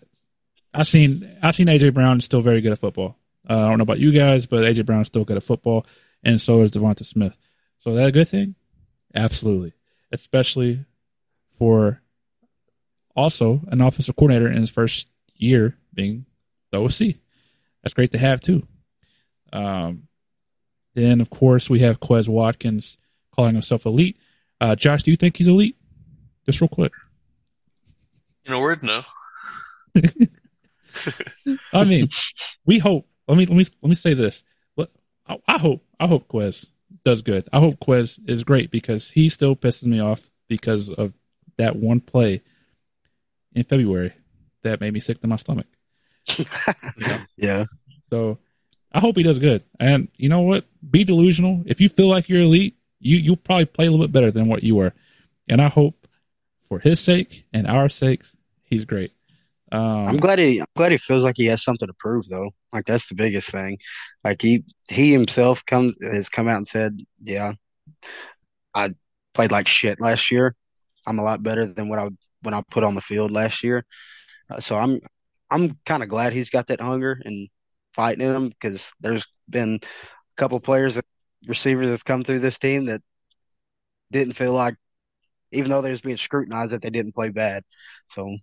[0.75, 3.17] I've seen I've seen AJ Brown is still very good at football.
[3.49, 5.87] Uh, I don't know about you guys, but AJ Brown is still good at football,
[6.23, 7.35] and so is Devonta Smith.
[7.79, 8.57] So is that a good thing?
[9.15, 9.73] Absolutely,
[10.13, 10.85] especially
[11.49, 12.03] for
[13.17, 16.27] also an offensive coordinator in his first year being
[16.73, 17.17] the OC.
[17.83, 18.67] That's great to have too.
[19.55, 20.09] Um,
[20.95, 22.99] then of course we have Quez Watkins
[23.35, 24.19] calling himself elite.
[24.61, 25.77] Uh, Josh, do you think he's elite?
[26.45, 26.93] Just real quick.
[28.45, 29.03] In a word, no.
[31.73, 32.09] I mean,
[32.67, 33.07] we hope.
[33.27, 34.43] Let me let me let me say this.
[35.27, 36.69] I, I hope I hope Quez
[37.05, 37.47] does good.
[37.53, 41.13] I hope Quez is great because he still pisses me off because of
[41.57, 42.43] that one play
[43.55, 44.13] in February
[44.63, 45.67] that made me sick to my stomach.
[47.37, 47.65] Yeah.
[48.11, 48.39] So
[48.95, 49.65] I hope he does good.
[49.81, 50.67] And you know what?
[50.89, 51.65] Be delusional.
[51.67, 54.49] If you feel like you're elite, you you'll probably play a little bit better than
[54.49, 54.93] what you were.
[55.49, 56.07] And I hope
[56.69, 59.13] for his sake and our sakes, he's great.
[59.73, 62.53] Um, I'm glad he I'm glad he feels like he has something to prove though.
[62.73, 63.79] Like that's the biggest thing.
[64.23, 67.55] Like he he himself comes has come out and said, "Yeah,
[68.75, 68.95] I
[69.35, 70.55] played like shit last year.
[71.05, 72.09] I'm a lot better than what I
[72.43, 73.85] when I put on the field last year."
[74.49, 75.01] Uh, so I'm
[75.51, 77.49] I'm kind of glad he's got that hunger and
[77.95, 81.01] fighting in him because there's been a couple players,
[81.47, 83.03] receivers that's come through this team that
[84.11, 84.77] didn't feel like
[85.53, 87.63] even though they was being scrutinized that they didn't play bad.
[88.11, 88.37] So,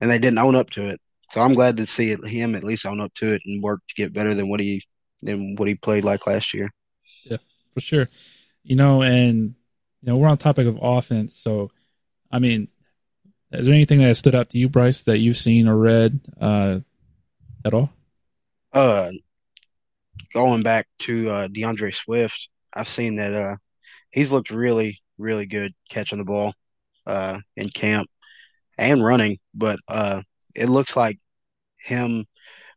[0.00, 1.00] and they didn't own up to it.
[1.30, 3.94] So I'm glad to see him at least own up to it and work to
[3.94, 4.82] get better than what he
[5.22, 6.70] than what he played like last year.
[7.24, 7.38] Yeah,
[7.74, 8.06] for sure.
[8.62, 9.54] You know, and
[10.02, 11.70] you know we're on topic of offense, so
[12.30, 12.68] I mean,
[13.52, 16.80] is there anything that stood out to you, Bryce, that you've seen or read uh,
[17.64, 17.90] at all?
[18.76, 19.10] Uh,
[20.34, 23.56] going back to uh, D'Andre Swift, I've seen that uh,
[24.10, 26.52] he's looked really, really good catching the ball
[27.06, 28.06] uh, in camp
[28.76, 30.20] and running, but uh,
[30.54, 31.18] it looks like
[31.78, 32.26] him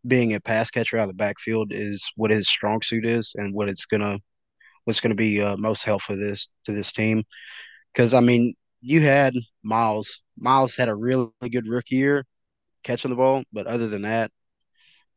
[0.07, 3.53] being a pass catcher out of the backfield is what his strong suit is and
[3.53, 4.19] what it's gonna
[4.85, 7.23] what's gonna be uh, most helpful this to this team.
[7.91, 9.33] Because I mean, you had
[9.63, 10.21] Miles.
[10.37, 12.25] Miles had a really good rookie year
[12.85, 14.31] catching the ball, but other than that,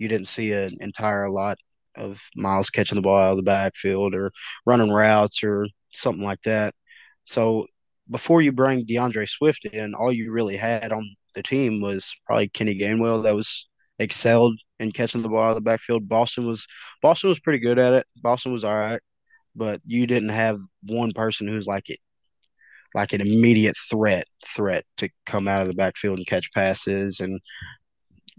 [0.02, 1.58] you didn't see an entire lot
[1.96, 4.32] of Miles catching the ball out of the backfield or
[4.66, 6.74] running routes or something like that.
[7.24, 7.66] So
[8.10, 12.48] before you bring DeAndre Swift in, all you really had on the team was probably
[12.48, 13.68] Kenny Gainwell that was
[14.00, 16.08] excelled in catching the ball out of the backfield.
[16.08, 16.66] Boston was
[17.00, 18.06] Boston was pretty good at it.
[18.20, 19.00] Boston was all right,
[19.54, 22.00] but you didn't have one person who's like it
[22.94, 27.40] like an immediate threat threat to come out of the backfield and catch passes and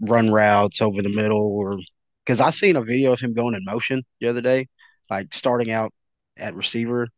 [0.00, 1.78] run routes over the middle or
[2.24, 4.68] because I seen a video of him going in motion the other day,
[5.10, 5.92] like starting out
[6.36, 7.08] at receiver,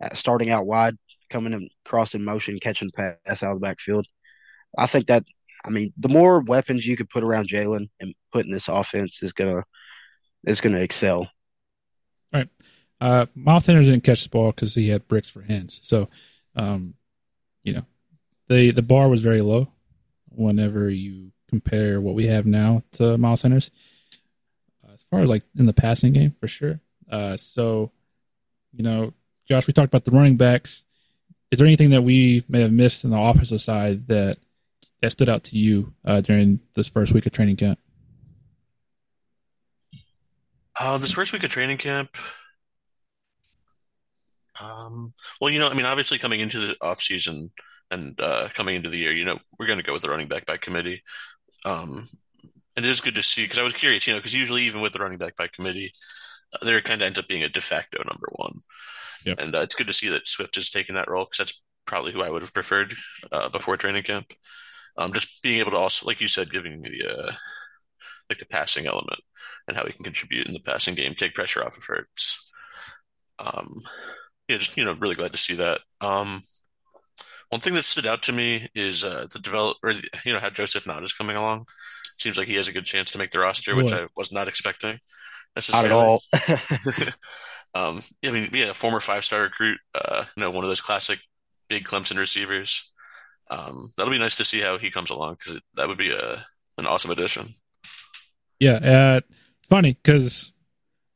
[0.00, 0.96] at starting out wide,
[1.30, 4.06] coming across in motion, catching pass out of the backfield.
[4.76, 5.24] I think that
[5.64, 9.22] I mean the more weapons you could put around Jalen and put in this offense
[9.22, 9.64] is gonna
[10.46, 11.28] is gonna excel.
[12.32, 12.48] Right.
[13.00, 15.80] Uh, Miles Sanders didn't catch the ball because he had bricks for hands.
[15.82, 16.08] So
[16.56, 16.94] um,
[17.62, 17.84] you know,
[18.48, 19.68] the the bar was very low
[20.28, 23.70] whenever you compare what we have now to Miles Sanders.
[24.84, 26.80] Uh, as far as like in the passing game, for sure.
[27.10, 27.92] Uh, so,
[28.72, 29.12] you know,
[29.48, 30.82] Josh, we talked about the running backs.
[31.50, 34.38] Is there anything that we may have missed in the offensive side that
[35.00, 37.78] that stood out to you uh, during this first week of training camp?
[40.80, 42.16] Uh, this first week of training camp,
[44.60, 47.52] um, well, you know, I mean, obviously coming into the off season
[47.90, 50.28] and uh, coming into the year, you know, we're going to go with the running
[50.28, 51.02] back by committee.
[51.64, 52.06] Um,
[52.76, 54.80] and it is good to see because I was curious, you know, because usually even
[54.80, 55.92] with the running back by committee,
[56.54, 58.60] uh, there kind of ends up being a de facto number one.
[59.24, 59.38] Yep.
[59.40, 62.12] And uh, it's good to see that Swift has taken that role because that's probably
[62.12, 62.94] who I would have preferred
[63.32, 64.32] uh, before training camp.
[64.96, 67.32] Um, just being able to also, like you said, giving me the uh,
[68.28, 69.20] like the passing element
[69.66, 72.44] and how he can contribute in the passing game, take pressure off of Hurts.
[73.38, 73.80] Um,
[74.48, 75.80] yeah, just you know, really glad to see that.
[76.00, 76.42] Um,
[77.50, 79.92] one thing that stood out to me is uh, the develop, or
[80.24, 81.66] you know, how Joseph Ngata is coming along.
[82.16, 84.48] Seems like he has a good chance to make the roster, which I was not
[84.48, 84.98] expecting.
[85.56, 86.22] Not at all.
[87.74, 89.78] um, I mean, yeah, former five-star recruit.
[89.94, 91.20] Uh, you know, one of those classic
[91.68, 92.90] big Clemson receivers.
[93.50, 96.44] Um, that'll be nice to see how he comes along because that would be a
[96.78, 97.54] an awesome addition.
[98.58, 99.20] Yeah, uh,
[99.58, 100.52] it's funny because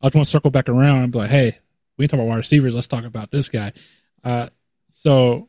[0.00, 1.58] I just want to circle back around and be like, hey,
[1.96, 2.74] we can talk about wide receivers.
[2.74, 3.72] Let's talk about this guy.
[4.22, 4.48] Uh,
[4.90, 5.48] so,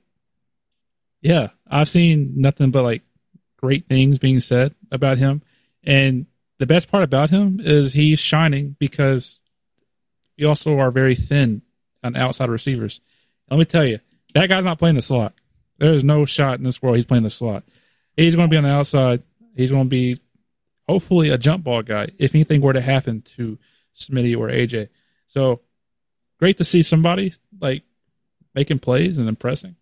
[1.22, 3.04] yeah, I've seen nothing but like
[3.58, 5.42] great things being said about him.
[5.84, 6.28] And
[6.60, 9.42] the best part about him is he's shining because
[10.38, 11.62] we also are very thin
[12.04, 13.02] on outside receivers.
[13.50, 14.00] Let me tell you,
[14.34, 15.34] that guy's not playing the slot.
[15.78, 17.64] There is no shot in this world he's playing the slot.
[18.16, 19.24] He's going to be on the outside.
[19.56, 20.20] He's going to be
[20.88, 23.58] hopefully a jump ball guy if anything were to happen to
[23.96, 24.90] Smitty or AJ.
[25.28, 25.62] So
[26.40, 27.84] great to see somebody like
[28.56, 29.76] making plays and impressing,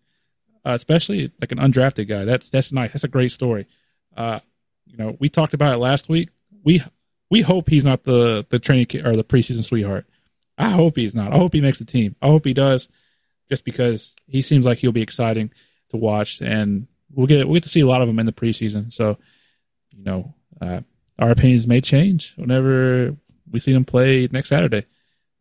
[0.68, 2.24] uh, especially like an undrafted guy.
[2.24, 2.92] That's that's nice.
[2.92, 3.66] That's a great story.
[4.14, 4.40] Uh,
[4.86, 6.28] you know, we talked about it last week.
[6.62, 6.82] We
[7.30, 10.06] we hope he's not the the training or the preseason sweetheart.
[10.58, 11.32] I hope he's not.
[11.32, 12.16] I hope he makes the team.
[12.20, 12.88] I hope he does,
[13.48, 15.52] just because he seems like he'll be exciting
[15.90, 18.32] to watch, and we'll get we'll get to see a lot of them in the
[18.32, 18.92] preseason.
[18.92, 19.16] So,
[19.92, 20.80] you know, uh,
[21.18, 23.16] our opinions may change whenever
[23.50, 24.84] we see them play next Saturday.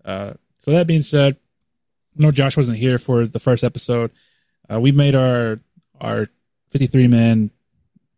[0.05, 1.35] Uh, so that being said,
[2.17, 4.11] I know Josh wasn't here for the first episode.
[4.71, 5.59] Uh, we made our
[5.99, 6.27] our
[6.71, 7.51] 53 man,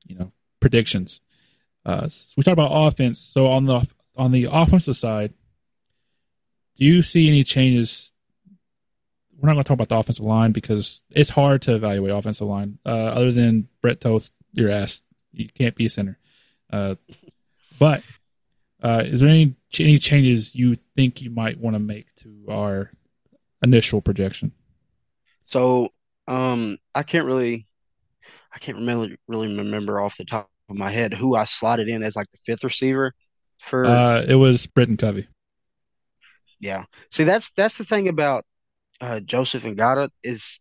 [0.05, 1.21] you know, predictions.
[1.85, 3.19] Uh, so we talked about offense.
[3.19, 5.33] So on the on the offensive side,
[6.77, 8.11] do you see any changes?
[9.37, 12.47] We're not going to talk about the offensive line because it's hard to evaluate offensive
[12.47, 12.77] line.
[12.85, 16.17] Uh, other than Brett Toth, your ass, you can't be a center.
[16.71, 16.95] Uh,
[17.79, 18.03] but
[18.83, 22.91] uh, is there any any changes you think you might want to make to our
[23.61, 24.51] initial projection?
[25.45, 25.91] So,
[26.29, 27.67] um, I can't really,
[28.53, 32.03] I can't remember really remember off the top of my head who I slotted in
[32.03, 33.13] as like the fifth receiver
[33.59, 33.85] for.
[33.85, 35.27] Uh, it was Britton Covey.
[36.59, 36.85] Yeah.
[37.11, 38.45] See, that's that's the thing about
[39.01, 40.59] uh, Joseph Ngata is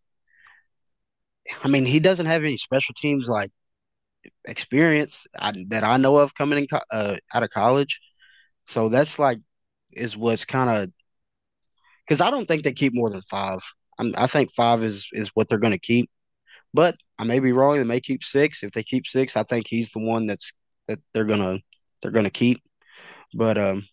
[1.62, 3.50] I mean, he doesn't have any special teams like
[4.44, 8.00] experience I, that I know of coming in uh, out of college.
[8.66, 9.40] So that's like
[9.92, 10.90] is what's kind of
[12.06, 13.60] because I don't think they keep more than five.
[13.98, 16.10] I'm, i think five is is what they're going to keep,
[16.74, 17.76] but I may be wrong.
[17.76, 18.62] They may keep six.
[18.62, 20.52] If they keep six, I think he's the one that's
[20.86, 21.60] that they're gonna
[22.02, 22.62] they're gonna keep.
[23.34, 23.86] But um,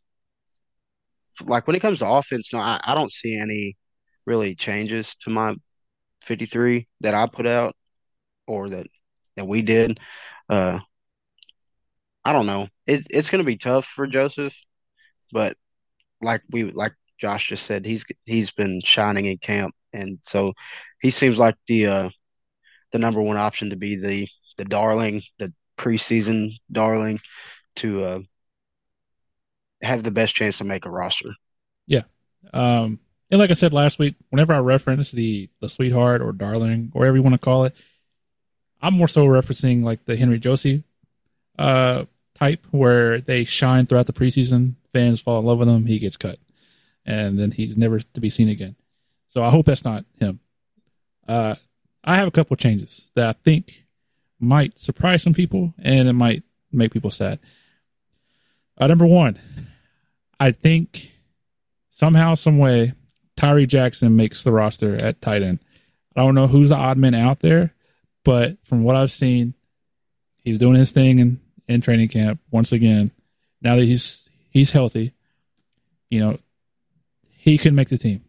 [1.43, 3.77] like when it comes to offense, no, I, I don't see any
[4.25, 5.55] really changes to my
[6.23, 7.75] 53 that I put out
[8.47, 8.87] or that
[9.35, 9.99] that we did.
[10.49, 10.79] Uh,
[12.23, 12.67] I don't know.
[12.87, 14.55] It, it's going to be tough for Joseph,
[15.31, 15.57] but
[16.21, 20.53] like we like Josh just said, he's he's been shining in camp, and so
[21.01, 22.09] he seems like the uh,
[22.91, 24.27] the number one option to be the
[24.57, 27.19] the darling, the preseason darling,
[27.77, 28.19] to uh,
[29.81, 31.35] have the best chance to make a roster.
[31.87, 32.03] Yeah,
[32.53, 36.91] um, and like I said last week, whenever I reference the the sweetheart or darling
[36.93, 37.75] or whatever you want to call it,
[38.81, 40.83] I'm more so referencing like the Henry Josey
[41.57, 42.05] uh,
[42.35, 44.75] type where they shine throughout the preseason.
[44.93, 45.85] Fans fall in love with him.
[45.85, 46.39] He gets cut,
[47.05, 48.75] and then he's never to be seen again.
[49.35, 50.39] So I hope that's not him.
[51.27, 51.55] Uh,
[52.05, 53.85] I have a couple changes that I think
[54.39, 57.39] might surprise some people, and it might make people sad.
[58.77, 59.37] Uh, number one,
[60.39, 61.11] I think
[61.89, 62.93] somehow, some way,
[63.35, 65.59] Tyree Jackson makes the roster at tight end.
[66.15, 67.73] I don't know who's the odd man out there,
[68.23, 69.53] but from what I've seen,
[70.37, 73.11] he's doing his thing in, in training camp once again.
[73.61, 75.13] Now that he's he's healthy,
[76.09, 76.39] you know,
[77.31, 78.24] he could make the team.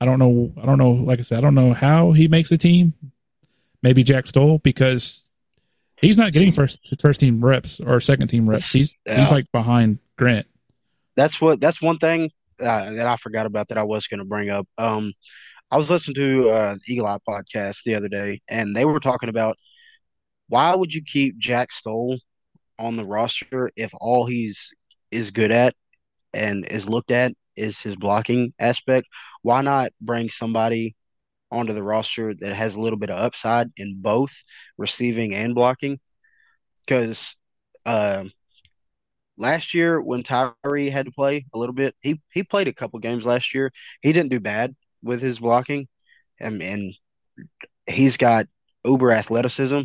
[0.00, 0.52] I don't know.
[0.60, 0.92] I don't know.
[0.92, 2.94] Like I said, I don't know how he makes the team.
[3.82, 5.24] Maybe Jack Stoll because
[5.96, 8.70] he's not getting first first team reps or second team reps.
[8.70, 9.20] He's yeah.
[9.20, 10.46] he's like behind Grant.
[11.16, 11.60] That's what.
[11.60, 14.66] That's one thing uh, that I forgot about that I was going to bring up.
[14.78, 15.12] Um,
[15.70, 19.00] I was listening to uh, the Eagle Eye podcast the other day, and they were
[19.00, 19.56] talking about
[20.48, 22.18] why would you keep Jack Stoll
[22.78, 24.70] on the roster if all he's
[25.10, 25.74] is good at
[26.32, 29.06] and is looked at is his blocking aspect?
[29.42, 30.96] Why not bring somebody
[31.50, 34.42] onto the roster that has a little bit of upside in both
[34.78, 36.00] receiving and blocking?
[36.86, 37.36] Because
[37.86, 38.24] uh,
[39.36, 42.98] last year when Tyree had to play a little bit, he he played a couple
[43.00, 43.72] games last year.
[44.02, 45.88] He didn't do bad with his blocking,
[46.38, 46.94] and, and
[47.86, 48.46] he's got
[48.84, 49.80] uber athleticism.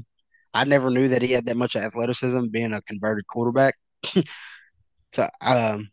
[0.54, 3.76] I never knew that he had that much athleticism being a converted quarterback.
[5.14, 5.90] so um,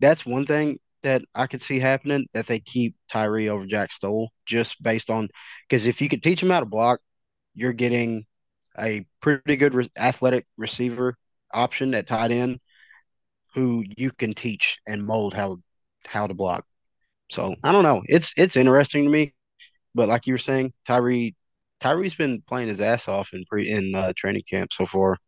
[0.00, 4.30] that's one thing that I could see happening that they keep Tyree over Jack Stoll
[4.46, 5.28] just based on
[5.68, 7.00] because if you could teach him how to block,
[7.54, 8.26] you're getting
[8.78, 11.16] a pretty good re- athletic receiver
[11.52, 12.58] option at tight end
[13.54, 15.58] who you can teach and mold how
[16.06, 16.66] how to block.
[17.30, 18.02] So I don't know.
[18.06, 19.34] It's it's interesting to me,
[19.94, 21.36] but like you were saying, Tyree
[21.80, 25.18] Tyree's been playing his ass off in pre in uh, training camp so far.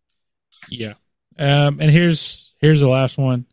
[0.71, 0.95] Yeah.
[1.39, 3.47] Um, and here's here's the last one.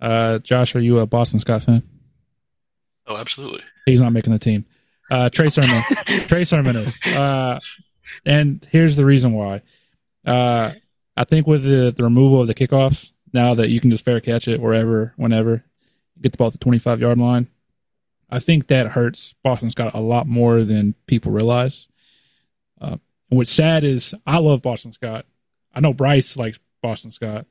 [0.00, 1.82] Uh, Josh, are you a Boston Scott fan?
[3.06, 3.62] Oh, absolutely.
[3.86, 4.66] He's not making the team.
[5.10, 5.82] Uh, Trey Sermon.
[6.26, 7.00] Trey Sermon is.
[7.06, 7.60] Uh,
[8.24, 9.62] and here's the reason why.
[10.24, 10.72] Uh,
[11.16, 14.20] I think with the, the removal of the kickoffs, now that you can just fair
[14.20, 15.64] catch it wherever, whenever,
[16.20, 17.48] get the ball to the 25 yard line.
[18.28, 21.86] I think that hurts Boston Scott a lot more than people realize.
[22.80, 22.96] Uh,
[23.28, 25.26] what's sad is I love Boston Scott.
[25.72, 27.46] I know Bryce likes Boston Scott.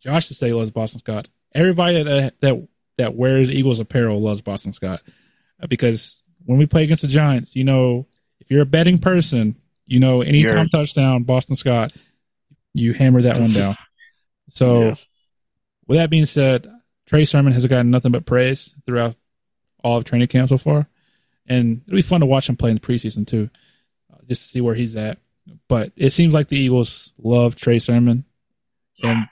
[0.00, 1.28] Josh to say loves Boston Scott.
[1.54, 5.02] Everybody that that that wears Eagles apparel loves Boston Scott
[5.62, 8.06] uh, because when we play against the Giants, you know,
[8.40, 11.92] if you're a betting person, you know, anytime touchdown, Boston Scott,
[12.74, 13.76] you hammer that one down.
[14.48, 14.94] So, yeah.
[15.86, 16.70] with that being said,
[17.06, 19.16] Trey Sermon has gotten nothing but praise throughout
[19.82, 20.88] all of training camp so far,
[21.46, 23.48] and it'll be fun to watch him play in the preseason too,
[24.12, 25.18] uh, just to see where he's at.
[25.68, 28.26] But it seems like the Eagles love Trey Sermon,
[29.02, 29.26] and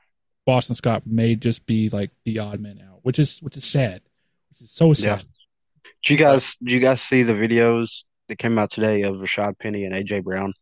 [0.50, 4.02] Boston Scott may just be like the odd man out, which is which is sad,
[4.48, 5.20] which is so sad.
[5.20, 5.92] Yeah.
[6.02, 9.60] Did you guys did you guys see the videos that came out today of Rashad
[9.60, 10.52] Penny and AJ Brown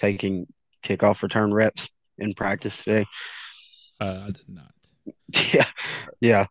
[0.00, 0.48] taking
[0.82, 3.04] kickoff return reps in practice today?
[4.00, 4.72] Uh, I did not.
[5.54, 5.66] Yeah,
[6.20, 6.46] yeah.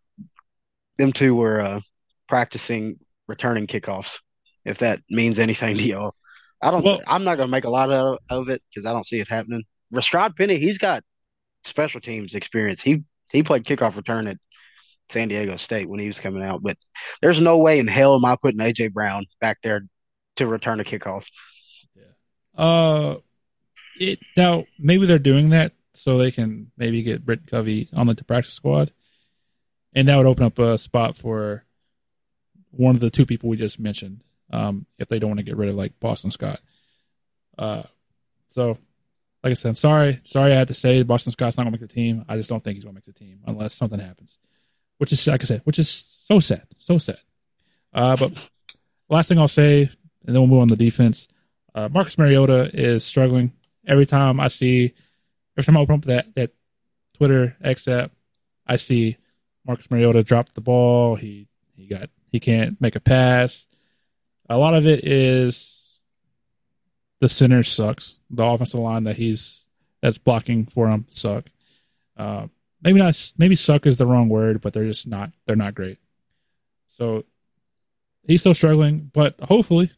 [0.97, 1.81] Them two were uh,
[2.29, 4.21] practicing returning kickoffs.
[4.63, 6.15] If that means anything to y'all,
[6.61, 6.85] I don't.
[6.85, 9.19] Well, I'm not going to make a lot of, of it because I don't see
[9.19, 9.65] it happening.
[9.93, 11.03] Rashad Penny, he's got
[11.67, 12.81] special teams experience.
[12.81, 14.37] He he played kickoff return at
[15.09, 16.77] San Diego State when he was coming out, but
[17.21, 19.85] there's no way in hell am I putting AJ Brown back there
[20.37, 21.27] to return a kickoff.
[21.95, 22.63] Yeah.
[22.63, 23.17] Uh,
[23.99, 28.15] it now maybe they're doing that so they can maybe get Britt Covey on the
[28.23, 28.91] practice squad,
[29.93, 31.65] and that would open up a spot for
[32.71, 34.21] one of the two people we just mentioned.
[34.51, 36.59] Um, if they don't want to get rid of like Boston Scott,
[37.57, 37.83] Uh,
[38.47, 38.77] so,
[39.47, 40.19] like I said, I'm sorry.
[40.25, 42.25] Sorry I had to say Boston Scott's not going to make the team.
[42.27, 44.37] I just don't think he's going to make the team unless something happens,
[44.97, 46.63] which is, like I said, which is so sad.
[46.77, 47.19] So sad.
[47.93, 48.49] Uh, but
[49.07, 51.29] last thing I'll say, and then we'll move on to defense.
[51.73, 53.53] Uh, Marcus Mariota is struggling.
[53.87, 54.93] Every time I see,
[55.57, 56.51] every time I open up that, that
[57.15, 58.11] Twitter X app,
[58.67, 59.15] I see
[59.65, 61.15] Marcus Mariota dropped the ball.
[61.15, 63.65] He he got he can't make a pass.
[64.49, 65.76] A lot of it is
[67.19, 68.17] the center sucks.
[68.29, 69.65] The offensive line that he's
[70.01, 71.45] that's blocking for him suck.
[72.15, 72.47] Uh,
[72.81, 73.33] maybe not.
[73.37, 75.31] Maybe suck is the wrong word, but they're just not.
[75.45, 75.99] They're not great.
[76.89, 77.25] So
[78.23, 79.89] he's still struggling, but hopefully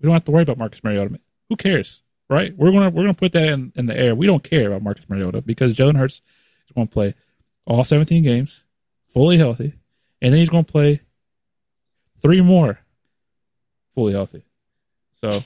[0.00, 1.18] we don't have to worry about Marcus Mariota.
[1.48, 2.56] Who cares, right?
[2.56, 4.14] We're gonna we're gonna put that in, in the air.
[4.14, 6.22] We don't care about Marcus Mariota because Jalen Hurts
[6.66, 7.14] is going to play
[7.66, 8.64] all 17 games,
[9.12, 9.74] fully healthy,
[10.22, 11.00] and then he's going to play
[12.22, 12.78] three more
[13.94, 14.44] fully healthy.
[15.12, 15.42] So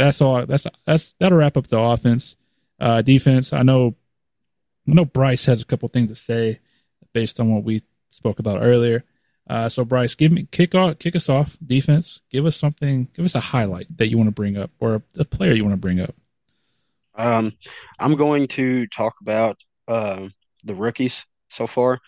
[0.00, 0.46] that's all.
[0.46, 2.36] That's that's that'll wrap up the offense,
[2.80, 3.52] uh, defense.
[3.52, 3.94] I know,
[4.88, 6.60] I know Bryce has a couple things to say
[7.12, 9.04] based on what we spoke about earlier.
[9.48, 12.22] Uh, so Bryce, give me kick off, kick us off defense.
[12.30, 13.08] Give us something.
[13.14, 15.64] Give us a highlight that you want to bring up, or a, a player you
[15.64, 16.14] want to bring up.
[17.14, 17.52] Um,
[17.98, 20.28] I'm going to talk about uh,
[20.64, 21.98] the rookies so far.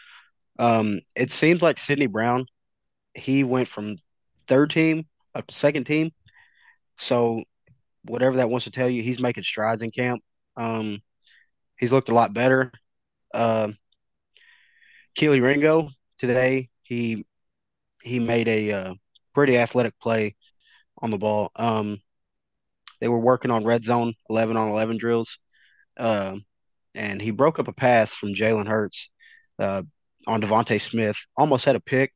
[0.58, 2.46] Um, it seems like Sydney Brown,
[3.14, 3.96] he went from
[4.46, 6.12] third team up to second team.
[6.96, 7.42] So
[8.04, 10.22] whatever that wants to tell you, he's making strides in camp.
[10.56, 11.00] Um,
[11.78, 12.72] he's looked a lot better.
[13.32, 13.68] Uh,
[15.16, 17.26] Kelee Ringo today, he
[18.02, 18.94] he made a uh,
[19.34, 20.34] pretty athletic play
[20.98, 21.50] on the ball.
[21.56, 22.00] Um,
[23.00, 25.38] they were working on red zone 11 on 11 drills.
[25.96, 26.36] Uh,
[26.94, 29.10] and he broke up a pass from Jalen Hurts
[29.58, 29.82] uh,
[30.26, 31.16] on DeVonta Smith.
[31.36, 32.12] Almost had a pick.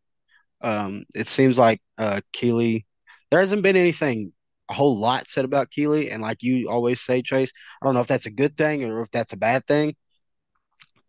[0.60, 2.84] Um, it seems like uh, Kelee.
[3.30, 4.32] There hasn't been anything
[4.68, 8.00] a whole lot said about Kelee, and like you always say, Chase, I don't know
[8.00, 9.94] if that's a good thing or if that's a bad thing.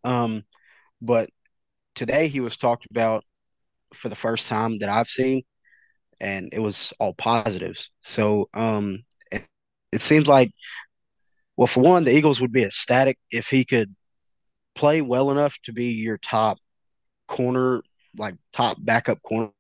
[0.03, 0.43] Um,
[1.01, 1.30] but
[1.95, 3.24] today he was talked about
[3.93, 5.43] for the first time that I've seen,
[6.20, 7.89] and it was all positives.
[8.01, 9.45] So um, it,
[9.91, 10.51] it seems like,
[11.55, 13.95] well, for one, the Eagles would be ecstatic if he could
[14.76, 16.60] play well enough to be your top
[17.28, 17.82] corner,
[18.16, 19.51] like top backup corner.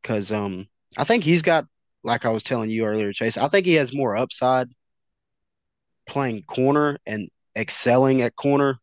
[0.00, 1.66] Because um, I think he's got,
[2.06, 4.68] like I was telling you earlier, Chase, I think he has more upside
[6.08, 8.78] playing corner and excelling at corner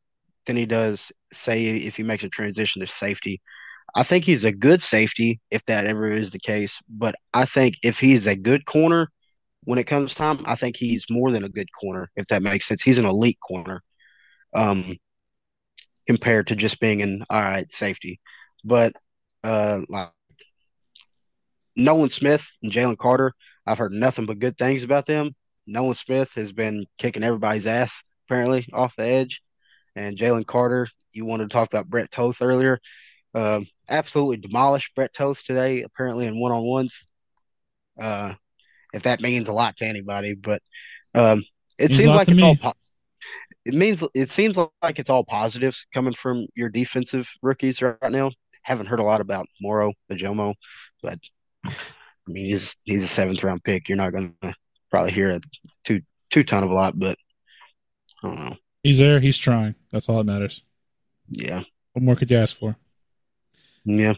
[0.45, 3.41] than he does, say, if he makes a transition to safety.
[3.95, 6.79] I think he's a good safety if that ever is the case.
[6.89, 9.09] But I think if he's a good corner
[9.63, 12.67] when it comes time, I think he's more than a good corner, if that makes
[12.67, 12.83] sense.
[12.83, 13.81] He's an elite corner.
[14.53, 14.97] Um,
[16.07, 18.19] compared to just being an all right safety.
[18.63, 18.93] But
[19.43, 20.09] uh, like
[21.75, 23.33] Nolan Smith and Jalen Carter,
[23.65, 25.35] I've heard nothing but good things about them.
[25.65, 29.41] Nolan Smith has been kicking everybody's ass apparently off the edge,
[29.95, 30.87] and Jalen Carter.
[31.11, 32.79] You wanted to talk about Brett Toth earlier.
[33.33, 37.07] Uh, absolutely demolished Brett Toth today, apparently in one on ones.
[37.99, 38.33] Uh,
[38.93, 40.61] if that means a lot to anybody, but
[41.15, 41.43] um,
[41.77, 42.47] it means seems like it's me.
[42.47, 42.73] all po-
[43.65, 48.31] it means it seems like it's all positives coming from your defensive rookies right now.
[48.63, 50.55] Haven't heard a lot about Moro Ojomo,
[51.01, 51.19] but
[51.65, 51.71] I
[52.27, 53.89] mean he's he's a seventh round pick.
[53.89, 54.53] You're not going to
[54.89, 55.41] probably hear a
[55.83, 57.17] two two ton of a lot, but
[58.23, 58.55] I don't know.
[58.83, 59.19] He's there.
[59.19, 59.75] He's trying.
[59.91, 60.63] That's all that matters.
[61.29, 61.63] Yeah.
[61.93, 62.75] What more could you ask for?
[63.85, 64.13] Yeah.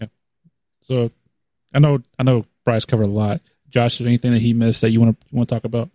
[0.00, 0.08] Yeah.
[0.82, 1.10] So,
[1.74, 3.40] I know I know Bryce covered a lot.
[3.68, 5.64] Josh, is there anything that he missed that you want to you want to talk
[5.64, 5.90] about?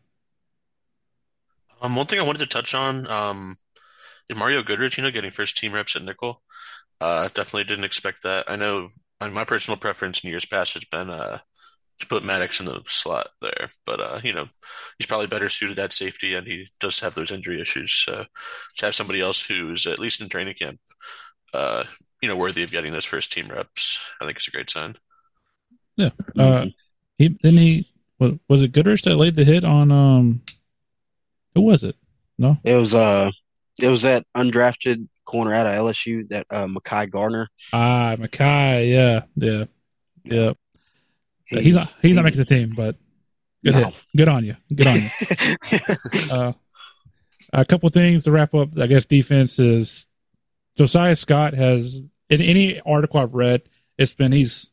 [1.82, 3.58] Um, one thing I wanted to touch on, um,
[4.34, 6.42] Mario Goodrich, you know, getting first team reps at nickel.
[7.02, 8.50] Uh, definitely didn't expect that.
[8.50, 8.88] I know
[9.24, 11.40] I mean, my personal preference in years past has been uh,
[12.00, 14.50] to put Maddox in the slot there, but uh, you know,
[15.00, 17.94] he's probably better suited at safety, and he does have those injury issues.
[17.94, 18.26] So
[18.78, 20.80] to have somebody else who's at least in training camp,
[21.54, 21.86] uh,
[22.22, 24.96] you know, worthy of getting those first team reps, I think it's a great sign.
[25.96, 26.10] Yeah.
[26.38, 26.66] Uh,
[27.18, 27.88] he then he
[28.20, 30.42] was it Goodrich that laid the hit on um
[31.56, 31.96] who was it?
[32.38, 33.32] No, it was uh,
[33.82, 37.50] it was that undrafted corner out of LSU, that uh, Mekhi Garner.
[37.72, 39.66] Ah, Mekhi, yeah, yeah,
[40.24, 40.54] yeah.
[41.46, 42.96] He, he's not he's he, not making the team, but
[43.64, 43.94] good no.
[44.16, 44.56] Good on you.
[44.74, 45.80] Good on you.
[46.32, 46.52] uh,
[47.52, 48.78] a couple things to wrap up.
[48.78, 50.08] I guess defense is
[50.76, 53.64] Josiah Scott has in any article I've read,
[53.98, 54.72] it's been he's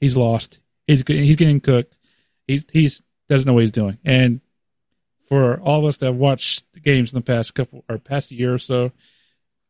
[0.00, 0.60] he's lost.
[0.86, 1.98] He's he's getting cooked.
[2.46, 4.40] He's he's doesn't know what he's doing, and
[5.28, 8.30] for all of us that have watched the games in the past couple or past
[8.30, 8.92] year or so,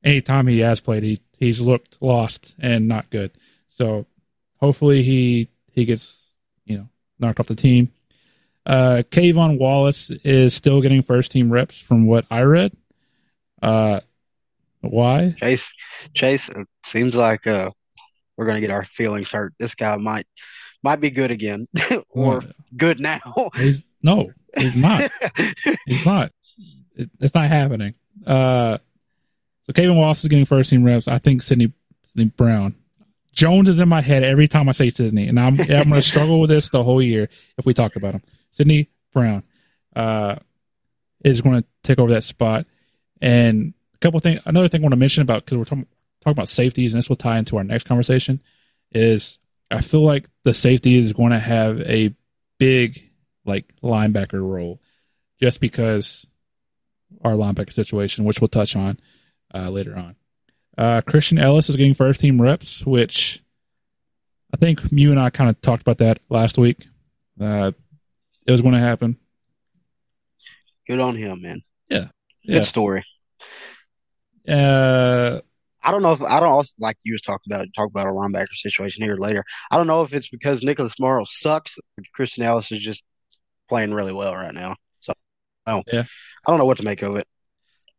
[0.06, 3.32] anytime he has played, he he's looked lost and not good.
[3.66, 4.06] So
[4.56, 6.24] hopefully he he gets
[6.64, 6.88] you know
[7.18, 7.92] knocked off the team.
[8.64, 12.72] Uh, K'Von Wallace is still getting first team reps from what I read.
[13.62, 14.00] Uh,
[14.80, 15.34] why?
[15.38, 15.72] Chase,
[16.14, 17.70] Chase, it seems like uh,
[18.36, 19.54] we're gonna get our feelings hurt.
[19.58, 20.26] This guy might
[20.82, 21.66] might be good again,
[22.10, 22.42] or
[22.76, 23.50] good now.
[23.56, 25.10] he's no, he's not.
[25.86, 26.32] he's not.
[26.94, 27.94] It, it's not happening.
[28.26, 28.78] Uh,
[29.66, 31.08] so K'Von Wallace is getting first team reps.
[31.08, 31.72] I think Sydney,
[32.04, 32.76] Sydney Brown.
[33.32, 36.02] Jones is in my head every time I say Sydney, and I'm I'm going to
[36.02, 38.22] struggle with this the whole year if we talk about him.
[38.50, 39.42] Sydney Brown
[39.94, 40.36] uh,
[41.22, 42.64] is going to take over that spot,
[43.20, 44.40] and a couple things.
[44.46, 45.86] Another thing I want to mention about because we're talking
[46.20, 48.40] talking about safeties, and this will tie into our next conversation.
[48.92, 49.38] Is
[49.70, 52.14] I feel like the safety is going to have a
[52.58, 53.10] big
[53.44, 54.80] like linebacker role,
[55.40, 56.26] just because
[57.22, 58.98] our linebacker situation, which we'll touch on
[59.54, 60.16] uh, later on.
[60.76, 63.42] Uh, Christian Elliss is getting first team reps, which
[64.52, 66.86] I think you and I kind of talked about that last week.
[67.40, 67.72] Uh,
[68.46, 69.16] it was going to happen.
[70.86, 71.62] Good on him, man.
[71.88, 72.08] Yeah,
[72.46, 72.60] good yeah.
[72.62, 73.02] story.
[74.48, 75.40] Uh,
[75.82, 78.10] I don't know if I don't also like you was talking about talk about a
[78.10, 79.44] linebacker situation here later.
[79.70, 81.78] I don't know if it's because Nicholas Morrow sucks.
[82.12, 83.04] Christian Elliss is just
[83.68, 84.76] playing really well right now.
[85.00, 85.12] So,
[85.64, 86.04] I don't, yeah,
[86.46, 87.26] I don't know what to make of it.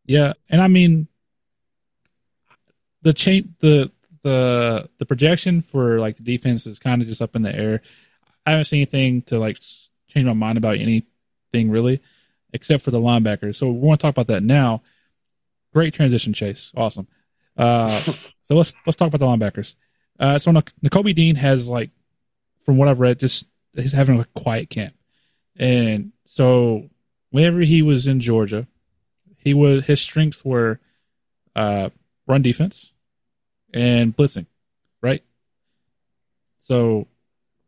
[0.05, 1.07] Yeah, and I mean,
[3.07, 3.89] the chain the
[4.23, 7.81] the the projection for like the defense is kind of just up in the air.
[8.45, 9.57] I haven't seen anything to like
[10.09, 12.01] change my mind about anything really,
[12.51, 13.55] except for the linebackers.
[13.55, 14.81] So we want to talk about that now.
[15.73, 16.73] Great transition, Chase.
[16.75, 17.07] Awesome.
[17.55, 17.97] Uh,
[18.43, 19.75] so let's let's talk about the linebackers.
[20.19, 21.91] Uh, so Nakobe Dean has like,
[22.65, 24.95] from what I've read, just he's having a quiet camp,
[25.55, 26.89] and so
[27.29, 28.67] whenever he was in Georgia,
[29.37, 30.81] he was his strengths were
[31.55, 31.89] uh,
[32.27, 32.91] run defense
[33.77, 34.47] and blitzing,
[35.01, 35.23] right?
[36.57, 37.07] So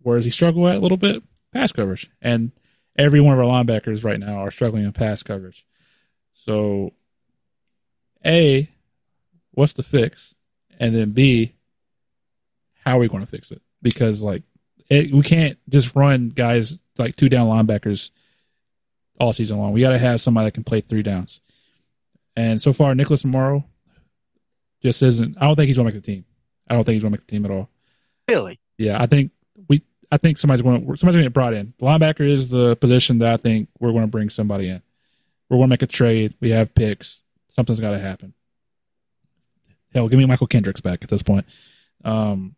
[0.02, 1.22] where does he struggle at a little bit?
[1.54, 2.10] Pass coverage.
[2.22, 2.52] And
[2.98, 5.66] every one of our linebackers right now are struggling in pass coverage.
[6.32, 6.94] So
[8.26, 8.70] A,
[9.52, 10.36] what's the fix?
[10.80, 11.54] And then B,
[12.84, 13.62] how are we going to fix it?
[13.82, 14.44] Because like
[14.90, 18.10] it, we can't just run guys like two down linebackers
[19.20, 19.74] all season long.
[19.74, 21.42] We got to have somebody that can play three downs.
[22.36, 23.66] And so far, Nicholas Morrow
[24.82, 25.38] just isn't.
[25.40, 26.26] I don't think he's going to make the team.
[26.70, 27.70] I don't think he's going to make the team at all.
[28.28, 28.60] Really?
[28.78, 29.32] Yeah, I think
[29.68, 29.84] we.
[30.12, 31.74] I think somebody's going to somebody's going to get brought in.
[31.78, 34.82] The linebacker is the position that I think we're going to bring somebody in.
[35.50, 36.36] We're going to make a trade.
[36.40, 37.22] We have picks.
[37.50, 38.34] Something's got to happen.
[39.94, 41.46] Hell, give me Mychal Kendricks back at this point.
[42.06, 42.56] Um,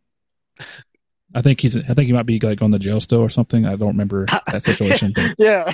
[1.34, 1.78] I think he's.
[1.78, 3.65] I think he might be like on the jail still or something.
[3.65, 5.13] I don't remember that situation.
[5.38, 5.72] yeah,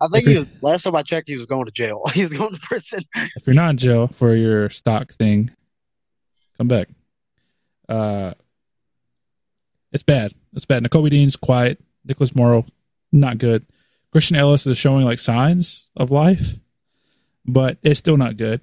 [0.00, 0.46] I think he was.
[0.62, 2.02] Last time I checked, he was going to jail.
[2.14, 3.04] He was going to prison.
[3.14, 5.50] If you're not in jail for your stock thing,
[6.58, 6.88] come back.
[7.88, 8.34] Uh,
[9.92, 10.34] it's bad.
[10.52, 10.82] It's bad.
[10.82, 11.80] Nakobe Dean's quiet.
[12.04, 12.66] Nicholas Morrow,
[13.12, 13.66] not good.
[14.12, 16.54] Christian Elliss is showing like signs of life,
[17.44, 18.62] but it's still not good.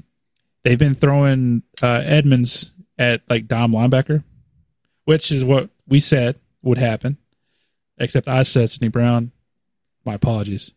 [0.63, 4.23] They've been throwing uh, Edmunds at like Dom linebacker,
[5.05, 7.17] which is what we said would happen.
[7.97, 9.31] Except I said Sydney Brown.
[10.05, 10.73] My apologies.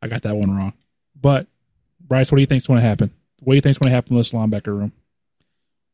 [0.00, 0.72] I got that one wrong.
[1.20, 1.46] But
[2.00, 3.12] Bryce, what do you think is going to happen?
[3.40, 4.92] What do you think is going to happen in this linebacker room?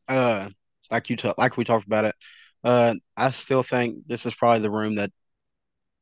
[0.07, 0.49] Uh,
[0.91, 2.15] like you t- like we talked about it.
[2.63, 5.11] Uh, I still think this is probably the room that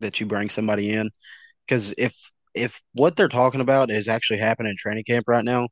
[0.01, 1.09] that you bring somebody in
[1.67, 2.15] because if
[2.55, 5.67] if what they're talking about is actually happening in training camp right now,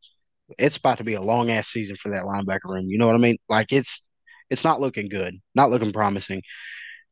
[0.57, 2.88] it's about to be a long ass season for that linebacker room.
[2.88, 3.38] You know what I mean?
[3.49, 4.03] Like it's
[4.49, 6.41] it's not looking good, not looking promising.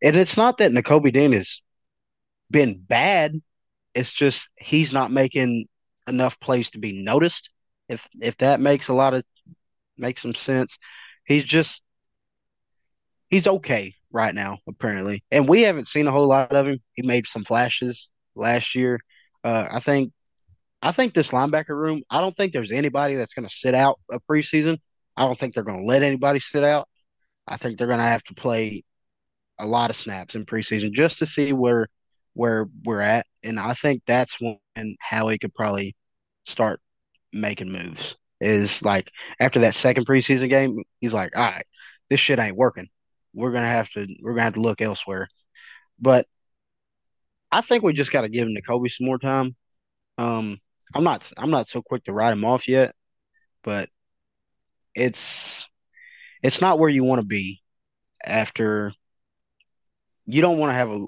[0.03, 1.61] And it's not that Nakobe Dean has
[2.51, 3.33] been bad.
[3.93, 5.67] It's just he's not making
[6.07, 7.49] enough plays to be noticed.
[7.89, 9.23] If if that makes a lot of
[9.97, 10.77] makes some sense.
[11.25, 11.81] He's just
[13.35, 15.21] he's okay right now, apparently.
[15.29, 16.79] And we haven't seen a whole lot of him.
[16.93, 18.97] He made some flashes last year.
[19.43, 20.13] Uh, I think
[20.81, 23.99] I think this linebacker room, I don't think there's anybody that's going to sit out
[24.09, 24.77] a preseason.
[25.17, 26.87] I don't think they're going to let anybody sit out.
[27.45, 28.85] I think they're going to have to play
[29.59, 31.89] a lot of snaps in preseason just to see where
[32.35, 33.25] where we're at.
[33.43, 35.93] And I think that's when Howie could probably
[36.45, 36.79] start
[37.33, 38.15] making moves.
[38.39, 39.11] Is like
[39.41, 41.65] after that second preseason game, he's like, all right,
[42.09, 42.87] this shit ain't working
[43.35, 45.27] we're gonna have to we're gonna have to look elsewhere.
[45.99, 46.27] But
[47.51, 49.55] I think we just got to give him to Kobe some more time.
[50.17, 50.59] Um,
[50.93, 52.93] I'm not I'm not so quick to write him off yet,
[53.63, 53.89] but
[54.95, 55.67] it's
[56.43, 57.61] it's not where you want to be
[58.25, 58.93] after.
[60.25, 61.07] You don't want to have a,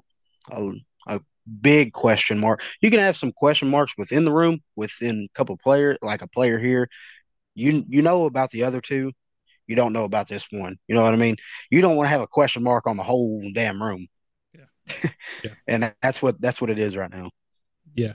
[0.52, 0.74] a
[1.08, 1.22] a
[1.62, 2.62] big question mark.
[2.82, 6.28] You can have some question marks within the room, within a couple players, like a
[6.28, 6.90] player here.
[7.56, 9.12] You you know about the other two,
[9.68, 10.78] you don't know about this one.
[10.88, 11.36] You know what I mean?
[11.70, 14.08] You don't want to have a question mark on the whole damn room.
[14.54, 15.10] Yeah.
[15.44, 15.52] yeah.
[15.68, 17.30] and that's what that's what it is right now.
[17.94, 18.14] Yeah,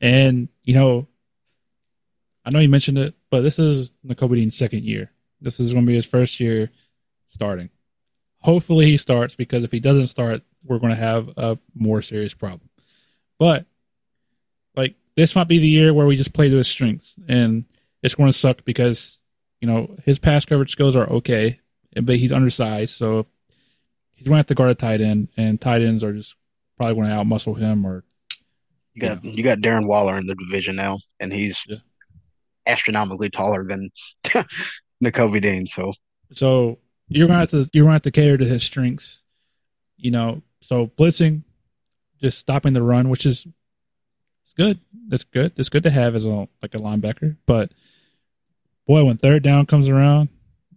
[0.00, 1.08] and you know,
[2.44, 5.10] I know you mentioned it, but this is Nakobe Dean's second year.
[5.40, 6.70] This is going to be his first year
[7.28, 7.70] starting.
[8.40, 12.34] Hopefully, he starts because if he doesn't start, we're going to have a more serious
[12.34, 12.68] problem.
[13.38, 13.66] But
[14.76, 17.64] like this might be the year where we just play to his strengths, and
[18.02, 19.21] it's going to suck because
[19.62, 21.60] you know his pass coverage skills are okay,
[22.02, 23.24] but he's undersized, so
[24.12, 26.34] he's going to have to guard a tight end, and tight ends are just
[26.76, 27.86] probably going to outmuscle him.
[27.86, 28.02] Or
[28.92, 29.36] you got you, know.
[29.36, 31.76] you got Darren Waller in the division now, and he's yeah.
[32.66, 33.90] astronomically taller than
[35.04, 35.68] Nakobe Dean.
[35.68, 35.92] So
[36.32, 39.22] so you're going to have to you're going to have to cater to his strengths,
[39.96, 40.42] you know.
[40.60, 41.44] So blitzing,
[42.20, 43.46] just stopping the run, which is
[44.42, 44.80] it's good.
[45.06, 45.52] That's good.
[45.56, 47.36] It's good to have as a like a linebacker.
[47.46, 47.70] But
[48.86, 50.28] boy, when third down comes around,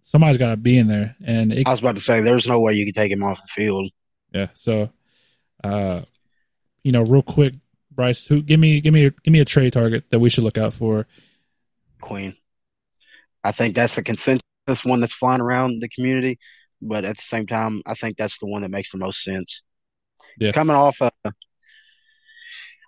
[0.02, 1.16] somebody's got to be in there.
[1.26, 3.42] And it, I was about to say, there's no way you can take him off
[3.42, 3.90] the field.
[4.34, 4.48] Yeah.
[4.54, 4.90] So,
[5.64, 6.02] uh,
[6.84, 7.56] you know, real quick,
[7.92, 10.58] Bryce, who give me give me give me a trade target that we should look
[10.58, 11.08] out for.
[12.02, 12.36] Queen.
[13.44, 14.42] I think that's the consensus
[14.84, 16.40] one that's flying around the community,
[16.82, 19.62] but at the same time, I think that's the one that makes the most sense.
[20.38, 20.48] Yeah.
[20.48, 21.12] He's coming off a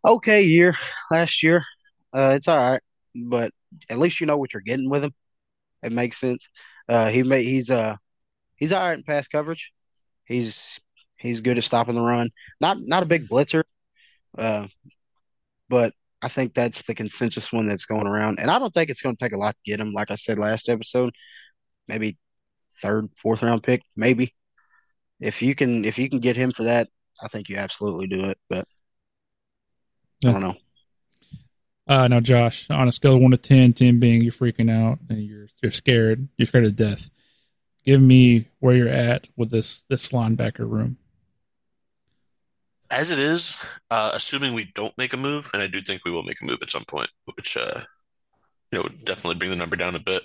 [0.05, 0.75] okay year
[1.09, 1.63] last year.
[2.13, 2.81] Uh, it's all right,
[3.15, 3.51] but
[3.89, 5.13] at least you know what you're getting with him.
[5.83, 6.47] It makes sense.
[6.89, 7.95] Uh, he may he's uh
[8.55, 9.71] he's all right in pass coverage.
[10.25, 10.79] He's
[11.17, 12.29] he's good at stopping the run.
[12.59, 13.63] Not not a big blitzer,
[14.37, 14.67] uh,
[15.69, 18.39] but I think that's the consensus one that's going around.
[18.39, 19.91] And I don't think it's going to take a lot to get him.
[19.91, 21.13] Like I said last episode,
[21.87, 22.17] maybe
[22.81, 24.33] third, fourth round pick, maybe.
[25.19, 26.89] If you can if you can get him for that,
[27.21, 28.37] I think you absolutely do it.
[28.49, 28.67] But
[30.21, 30.29] yeah.
[30.29, 30.55] I don't know.
[31.87, 34.99] Uh, now, Josh, on a scale of one to 10, 10 being you're freaking out
[35.09, 37.09] and you're you're scared, you're scared to death.
[37.85, 40.97] Give me where you're at with this this linebacker room.
[42.91, 46.11] As it is, uh, assuming we don't make a move, and I do think we
[46.11, 47.81] will make a move at some point, which uh,
[48.71, 50.23] you know would definitely bring the number down a bit.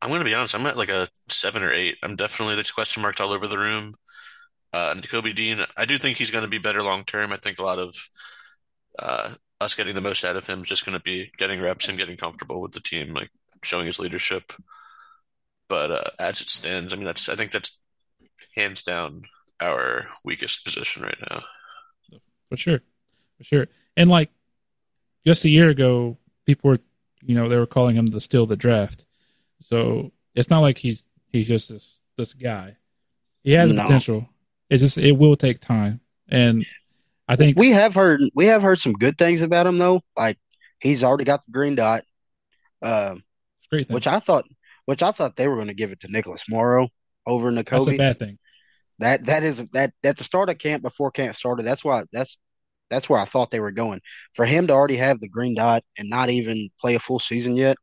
[0.00, 0.54] I'm going to be honest.
[0.54, 1.96] I'm at like a seven or eight.
[2.02, 3.94] I'm definitely there's question marks all over the room.
[4.72, 7.32] Uh, and Nakobe Dean, I do think he's going to be better long term.
[7.32, 7.94] I think a lot of
[8.98, 11.88] uh, us getting the most out of him is just going to be getting reps
[11.88, 13.30] and getting comfortable with the team, like
[13.62, 14.52] showing his leadership.
[15.68, 17.78] But uh, as it stands, I mean, that's I think that's
[18.54, 19.24] hands down
[19.60, 21.40] our weakest position right now.
[22.48, 22.80] For sure,
[23.36, 23.66] for sure.
[23.96, 24.30] And like
[25.26, 26.78] just a year ago, people were,
[27.22, 29.04] you know, they were calling him the steal the draft.
[29.60, 32.76] So it's not like he's he's just this this guy.
[33.42, 33.82] He has no.
[33.82, 34.28] potential.
[34.70, 36.64] It just it will take time, and
[37.28, 40.00] I think we have heard we have heard some good things about him though.
[40.16, 40.38] Like
[40.80, 42.04] he's already got the green dot,
[42.82, 43.16] uh,
[43.94, 44.46] which I thought
[44.86, 46.88] which I thought they were going to give it to Nicholas Morrow
[47.26, 47.84] over Nakobe.
[47.84, 48.38] That's a bad thing.
[49.00, 51.64] That that is that at the start of camp before camp started.
[51.64, 52.38] That's why that's
[52.88, 54.00] that's where I thought they were going.
[54.32, 57.56] For him to already have the green dot and not even play a full season
[57.56, 57.76] yet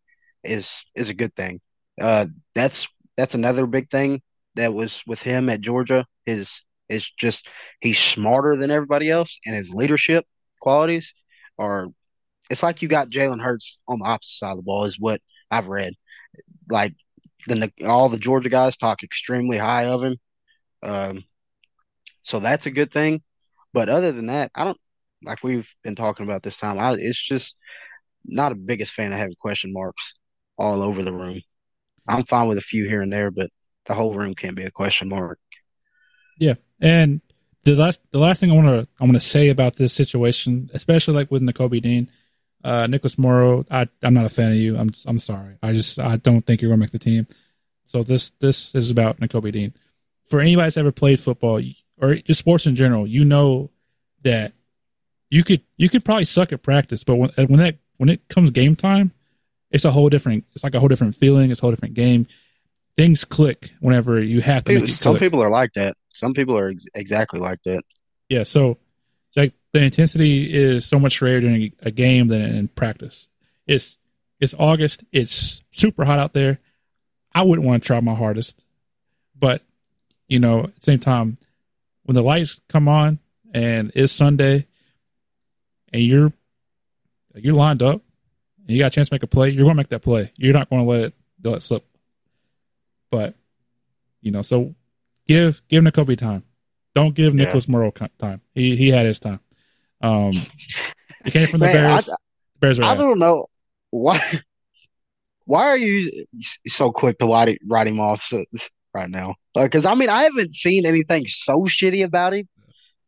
[0.43, 1.61] is is a good thing.
[2.01, 2.25] Uh,
[2.55, 4.21] that's that's another big thing
[4.55, 6.05] that was with him at Georgia.
[6.25, 7.49] His it's just
[7.81, 10.25] he's smarter than everybody else, and his leadership
[10.59, 11.13] qualities
[11.57, 11.87] are.
[12.49, 15.19] It's like you got Jalen Hurts on the opposite side of the ball, is what
[15.49, 15.93] I've read.
[16.69, 16.95] Like
[17.47, 20.17] the all the Georgia guys talk extremely high of him,
[20.83, 21.23] um,
[22.23, 23.21] so that's a good thing.
[23.73, 24.79] But other than that, I don't
[25.23, 26.79] like we've been talking about this time.
[26.79, 27.55] I, it's just
[28.25, 30.13] not a biggest fan of having question marks
[30.57, 31.41] all over the room.
[32.07, 33.49] I'm fine with a few here and there, but
[33.85, 35.39] the whole room can't be a question mark.
[36.39, 37.21] Yeah, and
[37.63, 40.69] the last the last thing I want to I want to say about this situation,
[40.73, 42.09] especially like with Nakobe Dean,
[42.63, 44.77] uh, Nicholas Morrow, I I'm not a fan of you.
[44.77, 45.57] I'm I'm sorry.
[45.61, 47.27] I just I don't think you're gonna make the team.
[47.85, 49.73] So this this is about Nakobe Dean.
[50.25, 51.61] For anybody that's ever played football
[51.99, 53.71] or just sports in general, you know
[54.23, 54.53] that
[55.29, 58.51] you could you could probably suck at practice, but when when that when it comes
[58.51, 59.11] game time,
[59.71, 60.45] it's a whole different.
[60.53, 61.51] It's like a whole different feeling.
[61.51, 62.27] It's a whole different game.
[62.97, 64.73] Things click whenever you have to.
[64.73, 65.95] People, some people are like that.
[66.15, 67.83] Some people are ex- exactly like that.
[68.29, 68.77] Yeah, so
[69.35, 73.27] like the intensity is so much greater during a game than in practice.
[73.67, 73.97] It's
[74.39, 75.03] it's August.
[75.11, 76.59] It's super hot out there.
[77.33, 78.63] I wouldn't want to try my hardest,
[79.37, 79.61] but
[80.27, 81.37] you know, at the same time,
[82.03, 83.19] when the lights come on
[83.53, 84.67] and it's Sunday,
[85.91, 86.31] and you're
[87.35, 88.01] you're lined up,
[88.61, 90.31] and you got a chance to make a play, you're going to make that play.
[90.37, 91.13] You're not going to let it
[91.43, 91.85] let it slip.
[93.11, 93.35] But
[94.21, 94.75] you know, so
[95.27, 96.43] give give Nakobe time.
[96.93, 97.45] Don't give yeah.
[97.45, 98.41] Nicholas Morrow time.
[98.53, 99.39] He he had his time.
[100.01, 100.33] Um,
[101.23, 102.09] he came from the Man, Bears.
[102.09, 102.15] I,
[102.59, 103.47] Bears I don't know
[103.89, 104.21] why.
[105.45, 106.25] Why are you
[106.67, 108.43] so quick to write, write him off so,
[108.93, 109.35] right now?
[109.53, 112.47] Because uh, I mean, I haven't seen anything so shitty about him.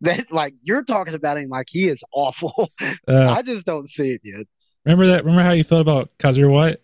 [0.01, 2.69] that like you're talking about him like he is awful.
[3.07, 4.45] Uh, I just don't see it yet.
[4.85, 5.23] Remember that?
[5.23, 6.77] Remember how you felt about Kyzir White?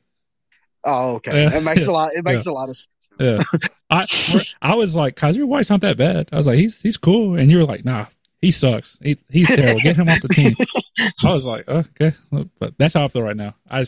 [0.85, 1.45] Oh, okay.
[1.45, 2.13] Uh, it makes a lot.
[2.13, 2.51] It makes yeah.
[2.51, 2.87] a lot of sense.
[3.19, 3.43] Yeah,
[3.89, 4.07] I
[4.61, 6.29] I was like Kyzir White's not that bad.
[6.31, 8.07] I was like he's he's cool, and you were like nah,
[8.41, 8.97] he sucks.
[9.01, 9.79] He, he's terrible.
[9.81, 10.53] Get him off the team.
[11.23, 12.13] I was like okay,
[12.59, 13.55] but that's how I feel right now.
[13.69, 13.85] I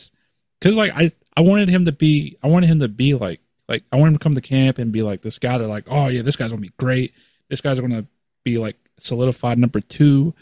[0.59, 3.83] because like I I wanted him to be I wanted him to be like like
[3.91, 5.57] I want him to come to camp and be like this guy.
[5.57, 7.13] They're like oh yeah, this guy's gonna be great.
[7.49, 8.05] This guy's gonna
[8.43, 10.33] be like solidified number two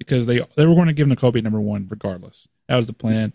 [0.00, 2.48] because they they were going to give Nakobe number one regardless.
[2.68, 3.32] That was the plan.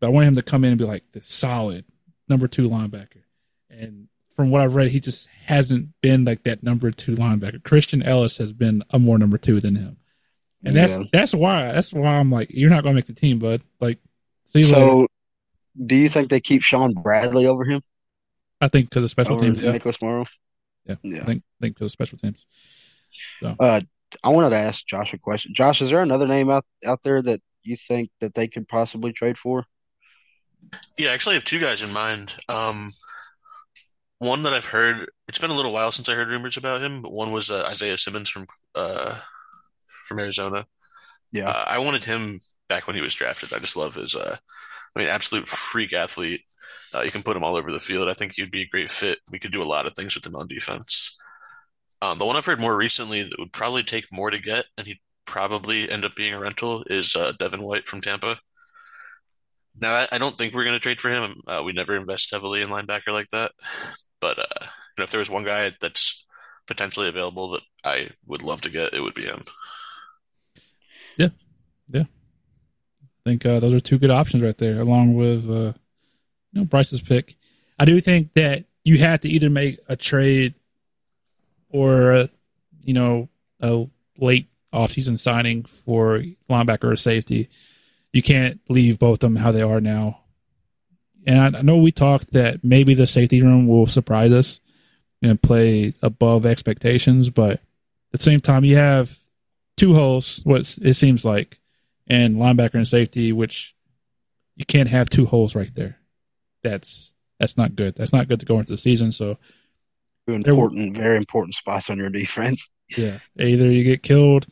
[0.00, 1.84] But I wanted him to come in and be like the solid
[2.28, 3.22] number two linebacker.
[3.70, 4.08] And
[4.40, 7.62] from what I've read, he just hasn't been like that number two linebacker.
[7.62, 9.98] Christian Elliss has been a more number two than him.
[10.64, 11.04] And that's yeah.
[11.12, 13.60] that's why that's why I'm like, you're not gonna make the team, bud.
[13.80, 13.98] Like
[14.46, 15.08] see so later.
[15.84, 17.82] do you think they keep Shaun Bradley over him?
[18.62, 19.60] I think because of special over teams.
[19.60, 19.72] Yeah.
[19.72, 20.24] Nicholas Morrow.
[20.86, 20.94] Yeah.
[21.02, 21.20] yeah.
[21.20, 22.46] I think I think because of special teams.
[23.40, 23.82] So uh
[24.24, 25.52] I wanted to ask Josh a question.
[25.54, 29.12] Josh, is there another name out out there that you think that they could possibly
[29.12, 29.66] trade for?
[30.96, 32.36] Yeah, I actually have two guys in mind.
[32.48, 32.94] Um,
[34.20, 35.10] one that I've heard.
[35.26, 37.64] It's been a little while since I heard rumors about him, but one was uh,
[37.66, 38.46] Isaiah Simmons from
[38.76, 39.16] uh,
[40.06, 40.66] from Arizona.
[41.32, 43.52] Yeah, uh, I wanted him back when he was drafted.
[43.52, 44.14] I just love his.
[44.14, 44.36] Uh,
[44.94, 46.42] I mean, absolute freak athlete.
[46.94, 48.08] Uh, you can put him all over the field.
[48.08, 49.18] I think he'd be a great fit.
[49.30, 51.16] We could do a lot of things with him on defense.
[52.02, 54.86] Um, the one I've heard more recently that would probably take more to get, and
[54.86, 58.38] he'd probably end up being a rental, is uh, Devin White from Tampa.
[59.80, 61.40] Now, I, I don't think we're going to trade for him.
[61.46, 63.52] Uh, we never invest heavily in linebacker like that.
[64.20, 64.66] But uh, you
[64.98, 66.24] know, if there was one guy that's
[66.66, 69.42] potentially available that I would love to get, it would be him.
[71.16, 71.30] Yeah,
[71.88, 72.02] yeah.
[72.02, 75.72] I think uh, those are two good options right there, along with uh,
[76.52, 77.36] you know Bryce's pick.
[77.78, 80.54] I do think that you have to either make a trade
[81.70, 82.28] or
[82.82, 83.28] you know
[83.60, 83.86] a
[84.18, 87.48] late offseason signing for linebacker or safety.
[88.12, 90.20] You can't leave both of them how they are now.
[91.26, 94.60] And I know we talked that maybe the safety room will surprise us
[95.22, 97.60] and play above expectations, but at
[98.12, 99.16] the same time, you have
[99.76, 100.40] two holes.
[100.44, 101.58] What it seems like,
[102.06, 103.74] and linebacker and safety, which
[104.56, 105.98] you can't have two holes right there.
[106.62, 107.94] That's that's not good.
[107.94, 109.12] That's not good to go into the season.
[109.12, 109.38] So
[110.26, 112.68] important, very important spots on your defense.
[112.96, 114.48] Yeah, either you get killed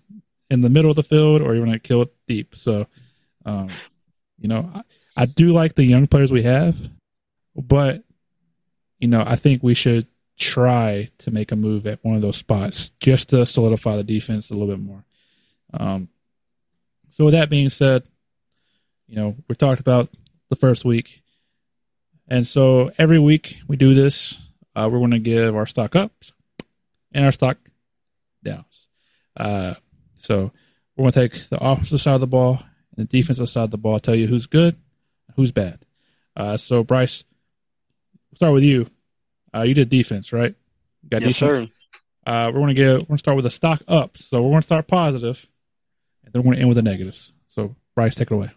[0.48, 2.54] in the middle of the field or you're going to kill it deep.
[2.54, 2.86] So,
[3.48, 3.68] um,
[4.38, 4.82] you know, I,
[5.16, 6.76] I do like the young players we have,
[7.56, 8.02] but
[8.98, 12.36] you know, I think we should try to make a move at one of those
[12.36, 15.04] spots just to solidify the defense a little bit more.
[15.74, 16.08] Um,
[17.10, 18.04] so, with that being said,
[19.06, 20.08] you know, we talked about
[20.50, 21.22] the first week.
[22.30, 24.38] And so every week we do this
[24.78, 26.32] uh, we're going to give our stock ups
[27.10, 27.58] and our stock
[28.44, 28.86] downs.
[29.36, 29.74] Uh,
[30.18, 30.52] so
[30.96, 32.62] we're going to take the offensive side of the ball
[32.98, 34.76] the defensive side of the ball, tell you who's good,
[35.36, 35.84] who's bad.
[36.36, 37.24] Uh, so Bryce,
[38.30, 38.88] we'll start with you.
[39.54, 40.54] Uh, you did defense, right?
[41.02, 41.68] You got yes, defense.
[41.68, 42.30] sir.
[42.30, 43.08] Uh, we're going to get.
[43.08, 44.18] We're to start with the stock up.
[44.18, 45.46] So we're going to start positive,
[46.24, 47.32] and then we're going to end with the negatives.
[47.48, 48.50] So Bryce, take it away.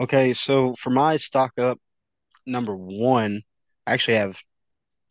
[0.00, 1.78] Okay, so for my stock up,
[2.46, 3.42] number one,
[3.86, 4.40] I actually have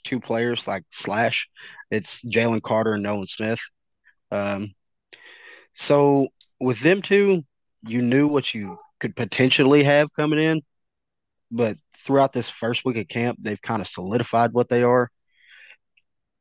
[0.04, 1.48] two players like slash.
[1.92, 3.60] It's Jalen Carter and Nolan Smith.
[4.32, 4.74] Um,
[5.74, 6.30] so
[6.60, 7.44] with them two,
[7.84, 10.62] you knew what you could potentially have coming in,
[11.52, 15.10] but throughout this first week of camp, they've kind of solidified what they are.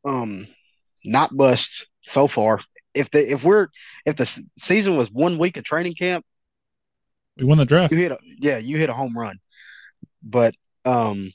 [0.04, 0.46] Um,
[1.04, 2.60] not bust so far.
[2.94, 3.68] If the if we're
[4.04, 6.24] if the season was one week of training camp,
[7.36, 7.92] we won the draft.
[7.92, 9.38] You hit a, yeah, you hit a home run.
[10.22, 11.30] But um,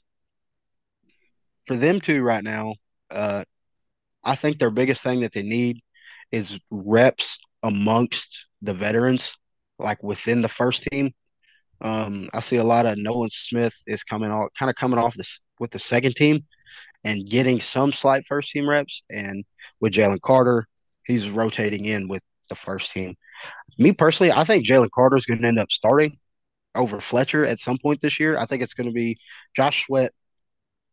[1.68, 2.76] for them two right now,
[3.12, 3.44] uh,
[4.24, 5.82] I think their biggest thing that they need
[6.32, 9.36] is reps amongst the veterans,
[9.82, 11.14] like within the first team.
[11.82, 15.16] Um, I see a lot of Nolan Smith is coming off, kind of coming off
[15.16, 16.46] this with the second team
[17.04, 19.02] and getting some slight first team reps.
[19.10, 19.44] And
[19.80, 20.68] with Jalen Carter,
[21.06, 23.16] he's rotating in with the first team.
[23.80, 26.18] Me personally, I think Jalen Carter is going to end up starting
[26.76, 28.38] over Fletcher at some point this year.
[28.38, 29.18] I think it's going to be
[29.56, 30.14] Josh Sweat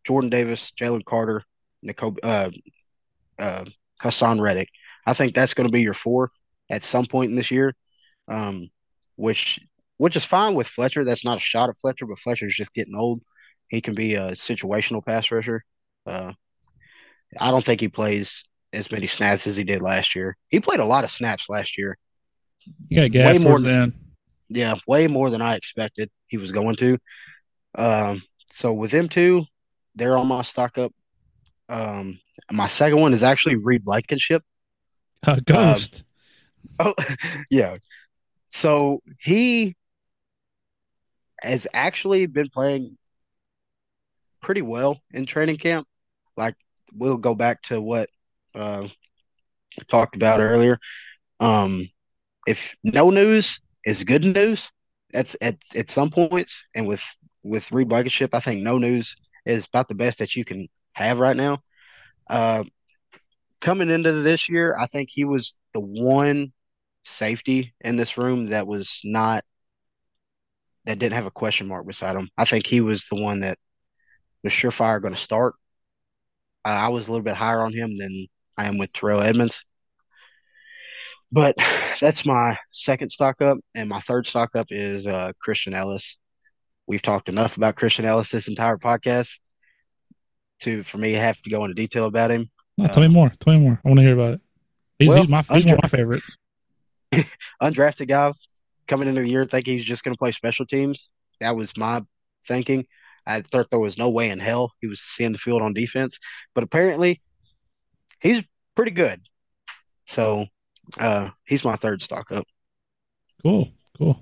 [0.08, 1.42] Jordan Davis, Jalen Carter,
[1.82, 2.50] Nicole, uh,
[3.38, 3.64] uh,
[4.02, 4.70] Haason Reddick.
[5.06, 6.30] I think that's going to be your four
[6.70, 7.74] at some point in this year,
[8.26, 8.68] um,
[9.18, 9.58] which
[9.96, 11.04] which is fine with Fletcher.
[11.04, 13.20] That's not a shot at Fletcher, but Fletcher's just getting old.
[13.68, 15.64] He can be a situational pass rusher.
[16.06, 16.32] Uh,
[17.38, 20.36] I don't think he plays as many snaps as he did last year.
[20.48, 21.98] He played a lot of snaps last year.
[22.88, 23.92] Yeah, gas way more than
[24.48, 26.98] yeah, way more than I expected he was going to.
[27.74, 29.44] Um, so with them two,
[29.94, 30.92] they're on my stock up.
[31.68, 34.42] Um, my second one is actually Reed Blankenship.
[35.26, 36.04] Uh, Ghost.
[36.78, 36.94] Oh,
[37.50, 37.76] yeah.
[38.48, 39.76] So he
[41.42, 42.96] has actually been playing
[44.40, 45.86] pretty well in training camp.
[46.36, 46.54] Like
[46.94, 48.08] we'll go back to what
[48.54, 48.88] uh,
[49.88, 50.78] talked about earlier.
[51.40, 51.88] Um,
[52.46, 54.70] if no news is good news,
[55.12, 57.02] that's at at some points, and with
[57.42, 61.20] with Reed Blankenship, I think no news is about the best that you can have
[61.20, 61.60] right now.
[62.28, 62.64] Uh,
[63.60, 66.52] coming into this year, I think he was the one
[67.08, 69.44] safety in this room that was not
[70.84, 72.28] that didn't have a question mark beside him.
[72.36, 73.58] I think he was the one that
[74.42, 75.54] was surefire going to start.
[76.64, 79.62] Uh, I was a little bit higher on him than I am with Terrell Edmunds.
[81.30, 81.56] But
[82.00, 86.16] that's my second stock up, and my third stock up is uh, Christian Elliss.
[86.86, 89.40] We've talked enough about Christian Elliss this entire podcast
[90.60, 92.50] to for me have to go into detail about him.
[92.78, 93.30] No, tell uh, me more.
[93.40, 93.80] Tell me more.
[93.84, 94.40] I want to hear about it.
[94.98, 96.36] He's, well, he's, my, he's one of my favorites.
[97.62, 98.32] undrafted guy
[98.86, 101.10] coming into the year thinking he's just going to play special teams.
[101.40, 102.02] That was my
[102.46, 102.86] thinking.
[103.26, 106.18] I thought there was no way in hell he was seeing the field on defense,
[106.54, 107.20] but apparently
[108.20, 108.42] he's
[108.74, 109.20] pretty good.
[110.06, 110.46] So
[110.98, 112.44] uh, he's my third stock up.
[113.42, 114.20] Cool, cool.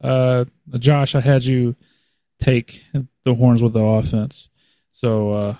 [0.00, 0.46] Uh,
[0.78, 1.76] Josh, I had you
[2.40, 2.82] take
[3.24, 4.48] the horns with the offense.
[4.90, 5.54] So uh,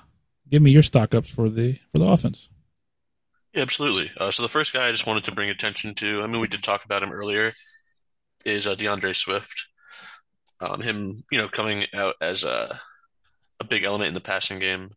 [0.49, 2.49] give me your stock ups for the for the offense.
[3.57, 4.13] Yeah, absolutely.
[4.19, 6.49] Uh, so the first guy I just wanted to bring attention to, I mean, we
[6.49, 7.55] did talk about him earlier,
[8.47, 9.69] is uh, D'Andre Swift.
[10.61, 12.79] Um, him, you know, coming out as a
[13.61, 14.91] a big element in the passing game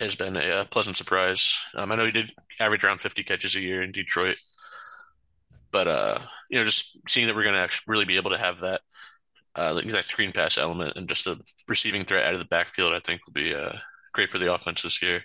[0.00, 1.64] has been a, a pleasant surprise.
[1.74, 4.36] Um, I know he did average around 50 catches a year in Detroit,
[5.72, 6.18] but uh,
[6.50, 8.80] you know, just seeing that we're going to really be able to have that
[9.56, 11.38] uh, that screen pass element and just a
[11.68, 13.72] receiving threat out of the backfield, I think will be uh,
[14.12, 15.24] great for the offense this year.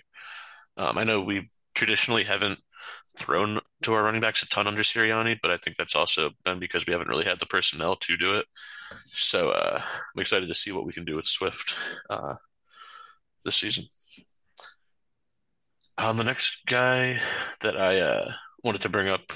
[0.76, 2.58] Um, I know we traditionally haven't
[3.16, 6.58] thrown to our running backs a ton under Sirianni, but I think that's also been
[6.58, 8.46] because we haven't really had the personnel to do it.
[9.06, 11.76] So uh, I'm excited to see what we can do with Swift
[12.10, 12.34] uh,
[13.44, 13.84] this season.
[15.98, 17.18] Um, the next guy
[17.62, 19.32] that I uh, wanted to bring up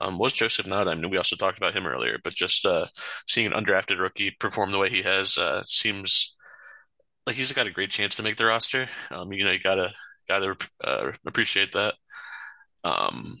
[0.00, 0.88] um, was Joseph Ngata.
[0.88, 2.86] I mean, we also talked about him earlier, but just uh,
[3.26, 6.34] seeing an undrafted rookie perform the way he has uh, seems
[7.26, 8.88] like he's got a great chance to make the roster.
[9.10, 9.92] Um, you know, you gotta
[10.30, 11.94] gotta uh, appreciate that.
[12.84, 13.36] Um,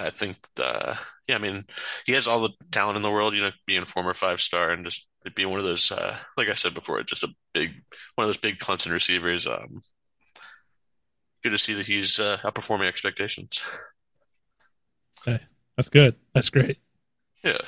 [0.00, 0.94] I think, uh,
[1.26, 1.64] yeah, I mean,
[2.06, 3.34] he has all the talent in the world.
[3.34, 6.48] You know, being a former five star and just being one of those, uh, like
[6.48, 7.70] I said before, just a big
[8.14, 9.46] one of those big Clemson receivers.
[9.46, 9.80] Um,
[11.42, 13.66] good to see that he's uh, outperforming expectations.
[15.26, 15.42] Okay,
[15.76, 16.14] that's good.
[16.34, 16.78] That's great.
[17.42, 17.58] Yeah.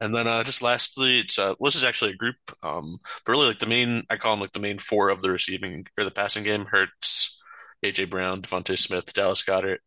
[0.00, 3.46] And then uh, just lastly, it's uh, this is actually a group, um, but really
[3.46, 6.10] like the main I call them like the main four of the receiving or the
[6.12, 7.36] passing game: Hurts,
[7.84, 9.78] AJ Brown, DeVonta Smith, Dallas Goedert.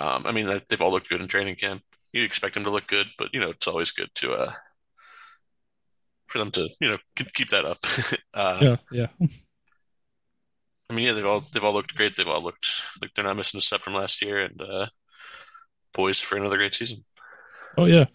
[0.00, 1.82] Um, I mean they've all looked good in training camp.
[2.12, 4.52] You expect them to look good, but you know it's always good to uh,
[6.26, 6.98] for them to you know
[7.34, 7.78] keep that up.
[8.34, 9.28] uh, yeah, yeah.
[10.90, 12.16] I mean, yeah, they've all they've all looked great.
[12.16, 12.66] They've all looked
[13.00, 14.86] like they're not missing a step from last year, and uh,
[15.92, 17.04] poised for another great season.
[17.76, 18.06] Oh yeah.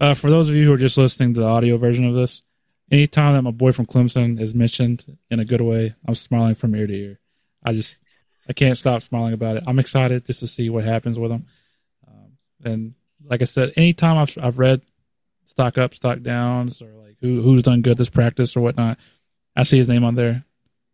[0.00, 2.42] Uh, for those of you who are just listening to the audio version of this,
[2.90, 6.74] anytime that my boy from Clemson is mentioned in a good way, I'm smiling from
[6.74, 7.20] ear to ear.
[7.62, 8.02] I just
[8.48, 9.64] I can't stop smiling about it.
[9.66, 11.46] I'm excited just to see what happens with him.
[12.08, 12.32] Um,
[12.64, 12.94] and
[13.24, 14.80] like I said, anytime I've I've read
[15.46, 18.98] stock up, stock downs, or like who who's done good this practice or whatnot,
[19.54, 20.44] I see his name on there.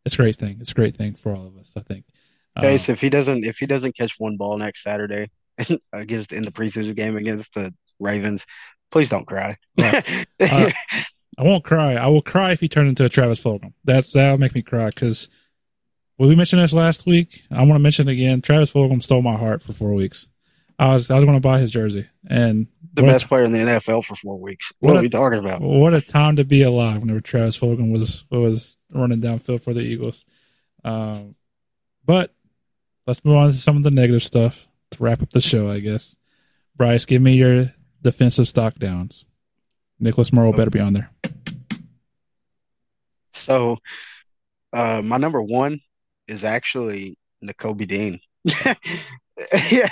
[0.04, 0.58] It's a great thing.
[0.60, 1.72] It's a great thing for all of us.
[1.76, 2.04] I think.
[2.60, 5.30] Case, uh, if he doesn't if he doesn't catch one ball next Saturday
[5.92, 8.44] against in the preseason game against the Ravens,
[8.96, 9.58] please don't cry.
[9.78, 10.00] uh,
[10.40, 10.72] I
[11.42, 11.96] won't cry.
[11.96, 13.74] I will cry if he turned into a Travis Fulgham.
[13.84, 15.28] That's that'll make me cry because
[16.16, 17.42] well, we mentioned this last week.
[17.50, 18.40] I want to mention it again.
[18.40, 20.28] Travis Fulgham stole my heart for four weeks.
[20.78, 23.52] I was I was going to buy his jersey, and the best a, player in
[23.52, 24.72] the NFL for four weeks.
[24.80, 25.60] What, what are we talking about?
[25.60, 27.02] What a time to be alive!
[27.02, 30.24] Whenever Travis Fulgham was was running downfield for the Eagles.
[30.84, 31.34] Um,
[32.02, 32.32] but
[33.06, 35.70] let's move on to some of the negative stuff to wrap up the show.
[35.70, 36.16] I guess.
[36.76, 37.74] Bryce, give me your
[38.06, 39.24] defensive stock downs.
[39.98, 41.10] Nicholas Morrow better be on there.
[43.30, 43.78] So,
[44.72, 45.80] uh, my number one
[46.28, 48.20] is actually Nakobe Dean.
[49.70, 49.88] yeah,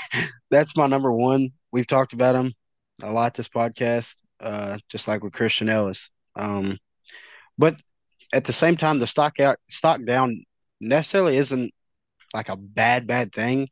[0.48, 1.50] that's my number one.
[1.72, 2.54] We've talked about him
[3.02, 6.10] a lot this podcast, uh, just like with Christian Elliss.
[6.36, 6.78] Um,
[7.58, 7.74] but
[8.32, 10.44] at the same time, the stock out, stock down
[10.80, 11.72] necessarily isn't
[12.32, 13.68] like a bad, bad thing.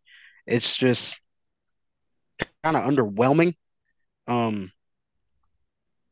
[0.49, 1.21] It's just
[2.65, 3.55] kind of underwhelming
[4.27, 4.71] um,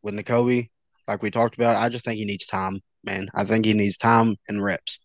[0.02, 0.68] with Nakobe,
[1.06, 3.28] like we talked about, I just think he needs time, man.
[3.34, 5.00] I think he needs time and reps.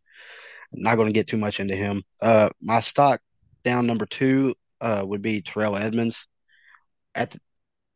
[0.74, 2.04] I'm not going to get too much into him.
[2.22, 3.22] Uh, my stock
[3.64, 6.28] down number two uh, would be Terrell Edmunds.
[7.14, 7.40] at the,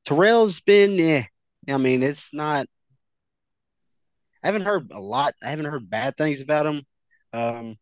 [0.06, 1.24] Terrell's been, eh.
[1.68, 2.66] I mean, it's not.
[4.42, 5.36] I haven't heard a lot.
[5.44, 6.84] I haven't heard bad things about him.
[7.34, 7.76] Um,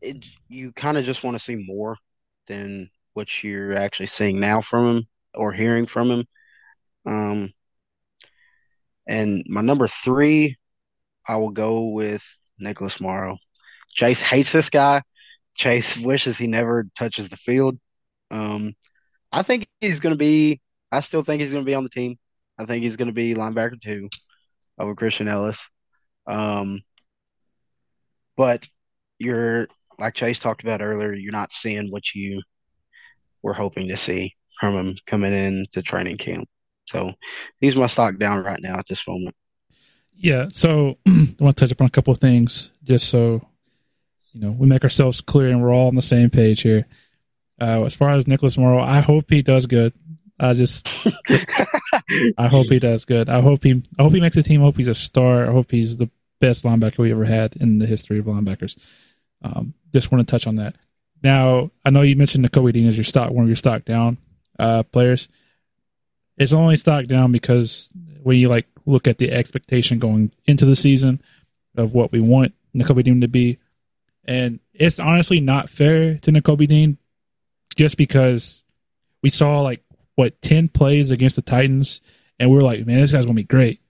[0.00, 1.96] it, you kind of just want to see more
[2.48, 5.06] than what you're actually seeing now from him
[5.36, 6.24] or hearing from him.
[7.06, 7.52] Um,
[9.06, 10.56] and my number three,
[11.26, 12.24] I will go with
[12.58, 13.38] Nicholas Morrow.
[13.94, 15.02] Chase hates this guy.
[15.54, 17.78] Chase wishes he never touches the field.
[18.30, 18.74] Um,
[19.32, 20.60] I think he's going to be.
[20.90, 22.16] I still think he's going to be on the team.
[22.58, 24.08] I think he's going to be linebacker two
[24.78, 25.68] over Christian Elliss.
[26.26, 26.80] Um,
[28.36, 28.68] but
[29.18, 29.68] you're
[29.98, 31.12] like Chase talked about earlier.
[31.12, 32.42] You're not seeing what you
[33.42, 36.48] were hoping to see from him coming in to training camp.
[36.86, 37.12] So
[37.60, 39.34] he's my stock down right now at this moment.
[40.14, 40.46] Yeah.
[40.50, 43.46] So I want to touch upon a couple of things just so
[44.32, 46.86] you know we make ourselves clear and we're all on the same page here.
[47.60, 49.94] Uh, as far as Nicholas Morrow, I hope he does good.
[50.38, 50.86] I just,
[52.36, 53.30] I hope he does good.
[53.30, 54.60] I hope he, I hope he makes the team.
[54.60, 55.48] I hope he's a star.
[55.48, 58.76] I hope he's the best linebacker we ever had in the history of linebackers.
[59.42, 60.76] Um, just want to touch on that.
[61.22, 64.18] Now, I know you mentioned Nakobe Dean as your stock, one of your stock down
[64.58, 65.28] uh, players.
[66.36, 67.92] It's only stock down because
[68.22, 71.20] when you like look at the expectation going into the season
[71.76, 73.58] of what we want Nakobe Dean to be,
[74.24, 76.98] and it's honestly not fair to Nakobe Dean
[77.76, 78.64] just because
[79.22, 79.82] we saw like
[80.14, 82.00] what 10 plays against the Titans
[82.38, 83.80] and we are like, man, this guy's going to be great.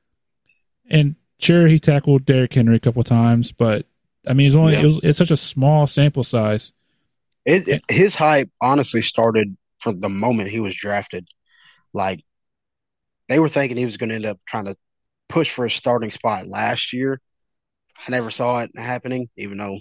[0.89, 3.87] And sure, he tackled Derrick Henry a couple times, but
[4.27, 4.83] I mean, it's only yeah.
[4.83, 6.73] it was, it's such a small sample size.
[7.45, 9.57] It, it, his hype honestly started
[9.87, 11.29] from the moment he was drafted.
[11.93, 12.25] Like
[13.29, 14.77] they were thinking he was going to end up trying to
[15.29, 17.21] push for a starting spot last year.
[17.97, 19.79] I never saw it happening, even though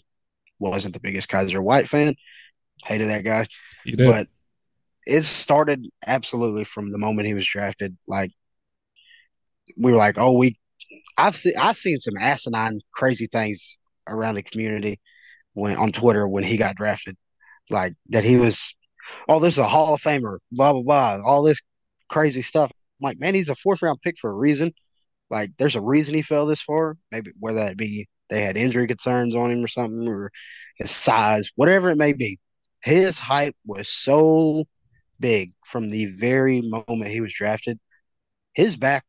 [0.59, 2.15] wasn't the biggest Kyzir White fan.
[2.85, 3.47] Hated that guy.
[4.07, 4.27] But
[5.07, 7.97] it started absolutely from the moment he was drafted.
[8.07, 8.31] Like
[9.75, 10.57] we were like, oh, we.
[11.17, 13.77] I've seen I've seen some asinine, crazy things
[14.07, 14.99] around the community
[15.53, 17.17] when on Twitter when he got drafted,
[17.71, 18.75] like that he was,
[19.27, 21.61] oh, this is a Hall of Famer, blah blah blah, all this
[22.09, 22.71] crazy stuff.
[22.73, 24.73] I'm like, man, he's a fourth round pick for a reason.
[25.29, 26.97] Like, there's a reason he fell this far.
[27.11, 30.31] Maybe whether that be they had injury concerns on him or something, or
[30.77, 32.39] his size, whatever it may be.
[32.81, 34.65] His hype was so
[35.19, 37.79] big from the very moment he was drafted.
[38.53, 39.05] His back,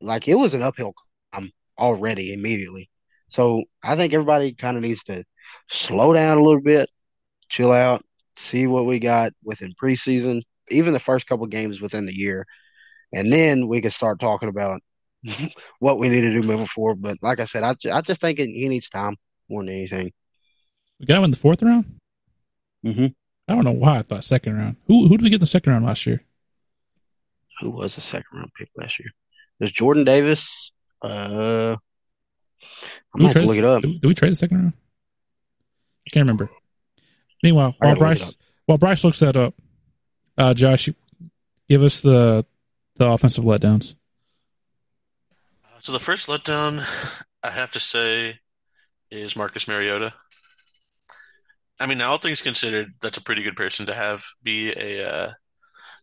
[0.00, 0.94] like it was an uphill
[1.32, 2.90] climb already immediately.
[3.28, 5.24] So I think everybody kind of needs to
[5.68, 6.90] slow down a little bit,
[7.48, 8.04] chill out,
[8.36, 12.46] see what we got within preseason, even the first couple games within the year,
[13.12, 14.80] and then we can start talking about
[15.78, 17.00] what we need to do moving forward.
[17.00, 19.16] But like I said, I, I just think he needs time
[19.48, 20.12] more than anything.
[20.98, 21.98] We got him in the fourth round.
[22.84, 23.06] Mm-hmm.
[23.48, 24.76] I don't know why I thought second round.
[24.86, 26.22] Who who did we get in the second round last year?
[27.60, 29.10] Who was the second round pick last year?
[29.58, 30.72] There's Jordan Davis.
[31.02, 31.76] Uh,
[33.14, 33.82] I might have to look it up.
[33.82, 34.72] Did, did, we trade the second round?
[36.06, 36.50] I can't remember.
[37.42, 38.34] Meanwhile, while Bryce
[38.66, 39.54] while Bryce looks that up,
[40.38, 40.88] uh, Josh,
[41.68, 42.44] give us the
[42.96, 43.94] the offensive letdowns.
[45.80, 46.84] So the first letdown,
[47.42, 48.40] I have to say,
[49.10, 50.14] is Marcus Mariota.
[51.78, 55.32] I mean, all things considered, that's a pretty good person to have be a uh,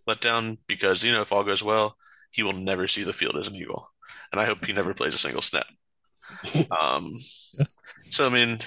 [0.07, 1.97] letdown because you know if all goes well,
[2.31, 3.89] he will never see the field as an Eagle,
[4.31, 5.67] and I hope he never plays a single snap.
[6.71, 7.17] Um,
[8.09, 8.59] so I mean,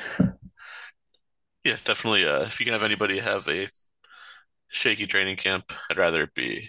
[1.67, 2.27] yeah, definitely.
[2.27, 3.69] Uh, if you can have anybody have a
[4.69, 6.69] shaky training camp, I'd rather it be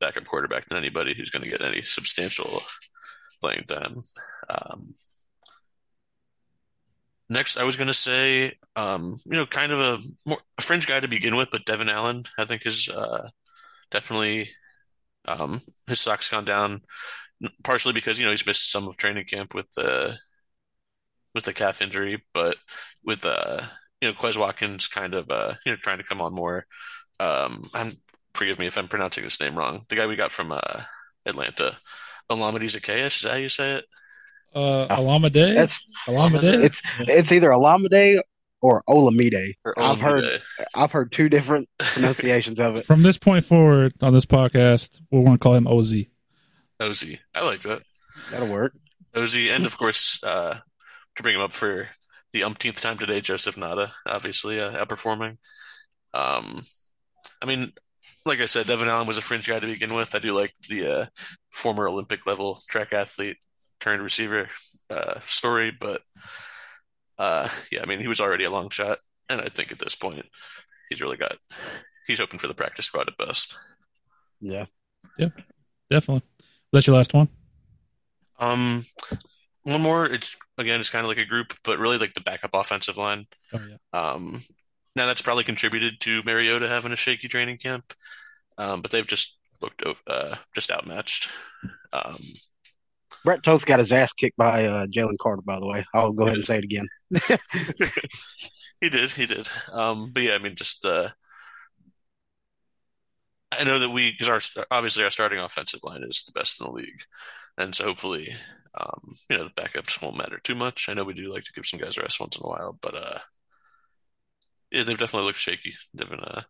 [0.00, 2.62] backup quarterback than anybody who's going to get any substantial
[3.40, 4.02] playing time.
[4.48, 4.94] Um,
[7.30, 10.86] Next, I was going to say, um, you know, kind of a more a fringe
[10.86, 13.28] guy to begin with, but Devin Allen, I think, is uh,
[13.90, 14.50] definitely
[15.26, 16.82] um, his stock's gone down,
[17.64, 20.16] partially because you know he's missed some of training camp with the
[21.34, 22.56] with the calf injury, but
[23.04, 23.60] with uh,
[24.00, 26.66] you know Quez Watkins kind of uh, you know trying to come on more.
[27.20, 27.92] Um, I'm
[28.34, 29.84] forgive me if I'm pronouncing this name wrong.
[29.88, 30.82] The guy we got from uh,
[31.26, 31.76] Atlanta,
[32.30, 33.84] Olamide Zaccheaus, is that how you say it?
[34.54, 35.54] Uh, Olamide.
[35.54, 36.62] That's Olamide.
[36.62, 38.20] It's it's either Olamide
[38.62, 39.54] or Olamide.
[39.64, 39.90] Or Olamide.
[39.90, 40.42] I've heard
[40.74, 42.86] I've heard two different pronunciations of it.
[42.86, 45.94] From this point forward on this podcast, we're going to call him Oz.
[46.80, 47.04] Oz.
[47.34, 47.82] I like that.
[48.30, 48.74] That'll work.
[49.14, 50.58] Oz, and of course, uh,
[51.16, 51.88] to bring him up for
[52.32, 55.38] the umpteenth time today, Joseph Ngata, obviously uh, outperforming.
[56.14, 56.62] Um,
[57.42, 57.72] I mean,
[58.26, 60.14] like I said, Devin Allen was a fringe guy to begin with.
[60.14, 61.06] I do like the uh,
[61.50, 63.36] former Olympic level track athlete
[63.80, 64.48] turned receiver
[64.90, 66.02] uh, story, but
[67.18, 68.98] uh, yeah, I mean, he was already a long shot,
[69.28, 70.24] and I think at this point,
[70.88, 71.36] he's really got
[72.06, 73.56] he's hoping for the practice squad at best.
[74.40, 74.66] Yeah.
[75.16, 75.28] Yeah,
[75.90, 76.22] definitely.
[76.72, 77.28] That's your last one.
[78.40, 78.84] Um,
[79.68, 80.06] one more.
[80.06, 83.26] It's again, it's kind of like a group, but really like the backup offensive line.
[83.52, 83.76] Oh yeah.
[83.92, 84.40] Um,
[84.96, 87.92] now that's probably contributed to Mariota having a shaky training camp,
[88.56, 91.30] um, but they've just looked uh, just outmatched.
[91.92, 92.18] Um,
[93.24, 95.42] Brett Toth got his ass kicked by uh, Jalen Carter.
[95.42, 96.86] By the way, I'll go ahead and say it again.
[98.80, 99.48] he did, he did.
[99.72, 101.10] Um, but yeah, I mean, just uh,
[103.52, 106.66] I know that we because our obviously our starting offensive line is the best in
[106.66, 107.02] the league,
[107.56, 108.34] and so hopefully,
[108.78, 110.88] um, you know, the backups won't matter too much.
[110.88, 112.94] I know we do like to give some guys rest once in a while, but
[112.94, 113.18] uh,
[114.70, 115.74] yeah, they've definitely looked shaky.
[115.94, 116.42] They've been uh,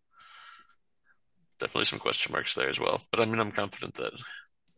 [1.58, 3.00] definitely some question marks there as well.
[3.10, 4.12] But I mean, I'm confident that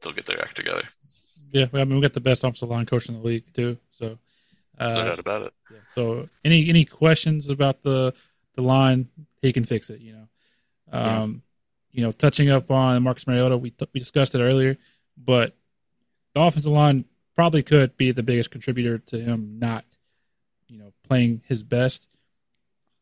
[0.01, 0.83] they'll get their act together.
[1.53, 3.79] Yeah, I mean, we got the best offensive line coach in the league too.
[3.91, 4.19] So
[4.79, 5.53] uh, no doubt about it.
[5.71, 8.15] Yeah, so any any questions about the
[8.55, 9.09] the line,
[9.43, 10.01] he can fix it.
[10.01, 10.29] You know,
[10.93, 11.43] um,
[11.93, 11.99] yeah.
[11.99, 14.77] you know, touching up on Marcus Mariota, we t- we discussed it earlier,
[15.17, 15.57] but
[16.35, 17.05] the offensive line
[17.41, 19.87] probably could be the biggest contributor to him not,
[20.69, 22.07] you know, playing his best.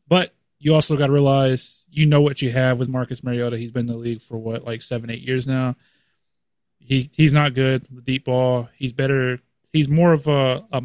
[0.07, 3.57] But you also got to realize you know what you have with Marcus Mariota.
[3.57, 5.75] He's been in the league for what like seven, eight years now.
[6.77, 8.69] He he's not good with deep ball.
[8.77, 9.41] He's better.
[9.73, 10.81] He's more of a a,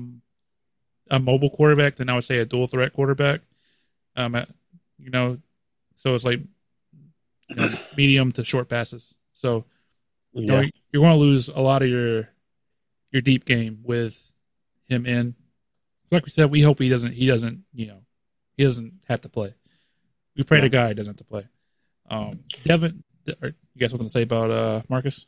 [1.12, 3.42] a mobile quarterback than I would say a dual threat quarterback.
[4.16, 4.34] Um,
[4.98, 5.38] you know,
[5.98, 6.40] so it's like
[7.50, 9.14] you know, medium to short passes.
[9.32, 9.64] So
[10.32, 12.33] you know, you're going to lose a lot of your
[13.14, 14.32] your deep game with
[14.86, 15.36] him in.
[16.10, 17.12] Like we said, we hope he doesn't.
[17.12, 17.62] He doesn't.
[17.72, 17.98] You know,
[18.56, 19.54] he doesn't have to play.
[20.36, 20.64] We pray yeah.
[20.64, 21.46] to God he doesn't have to play.
[22.10, 25.26] Um, Devin, you guys something to say about uh, Marcus?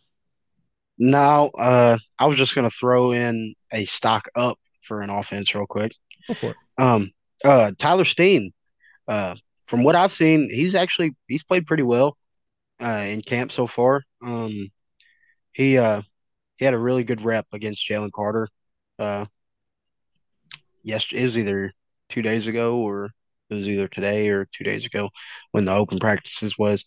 [0.99, 5.55] No, uh, I was just going to throw in a stock up for an offense
[5.55, 5.93] real quick.
[6.27, 6.57] Go for it.
[6.79, 7.13] Um,
[7.45, 8.53] uh, Tyler Steen,
[9.07, 12.17] uh, from what I've seen, he's actually he's played pretty well
[12.83, 14.03] uh, in camp so far.
[14.25, 14.71] Um,
[15.53, 16.03] he uh,
[16.57, 18.49] he had a really good rep against Jalen Carter.
[18.99, 19.27] Uh,
[20.83, 21.73] yes, it was either
[22.09, 23.11] two days ago or
[23.51, 25.11] it was either today or two days ago
[25.53, 26.85] when the open practices was.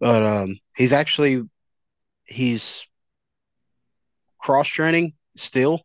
[0.00, 1.42] But um, he's actually
[2.24, 2.86] he's
[4.38, 5.80] cross training still.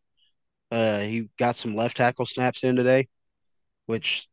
[0.71, 3.07] Uh, he got some left tackle snaps in today,
[3.85, 4.27] which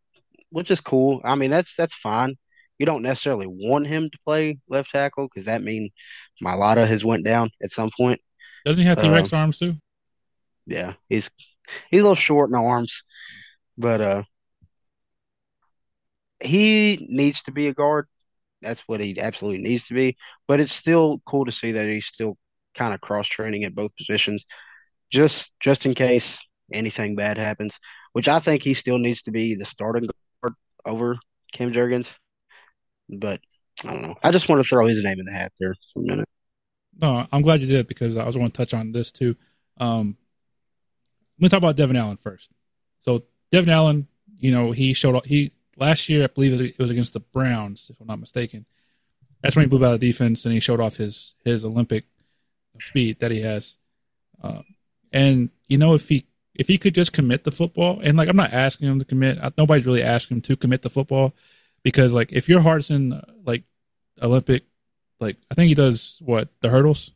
[0.51, 1.21] which is cool.
[1.25, 2.37] I mean, that's that's fine.
[2.79, 5.91] You don't necessarily want him to play left tackle because that means
[6.43, 8.21] Mailata has went down at some point.
[8.65, 9.77] Doesn't he have T Rex uh, arms too?
[10.67, 11.31] Yeah, he's
[11.91, 13.03] he's a little short in the arms,
[13.77, 14.23] but uh,
[16.43, 18.07] he needs to be a guard.
[18.63, 20.17] That's what he absolutely needs to be.
[20.47, 22.37] But it's still cool to see that he's still
[22.75, 24.47] kind of cross training at both positions,
[25.11, 26.39] just just in case
[26.73, 27.79] anything bad happens.
[28.13, 30.09] Which I think he still needs to be the starting
[30.43, 30.55] guard
[30.85, 31.17] over
[31.53, 32.15] Cam Jurgens.
[33.09, 33.41] But
[33.85, 34.15] I don't know.
[34.23, 36.29] I just want to throw his name in the hat there for a minute.
[37.01, 39.37] No, I'm glad you did because I was going to touch on this too.
[39.79, 40.17] Um,
[41.39, 42.51] let me talk about Devin Allen first.
[43.01, 45.27] So Devin Allen, you know, he showed up.
[45.27, 48.67] he last year, I believe it was against the Browns, if I'm not mistaken.
[49.43, 52.05] That's when he blew out the defense and he showed off his his Olympic
[52.79, 53.79] speed that he has.
[54.43, 54.63] Uh,
[55.13, 58.37] and you know, if he if he could just commit the football, and like I'm
[58.37, 61.35] not asking him to commit, nobody's really asking him to commit the football
[61.83, 63.65] because like if your heart's in like
[64.21, 64.65] Olympic,
[65.21, 67.13] like I think he does what the hurdles,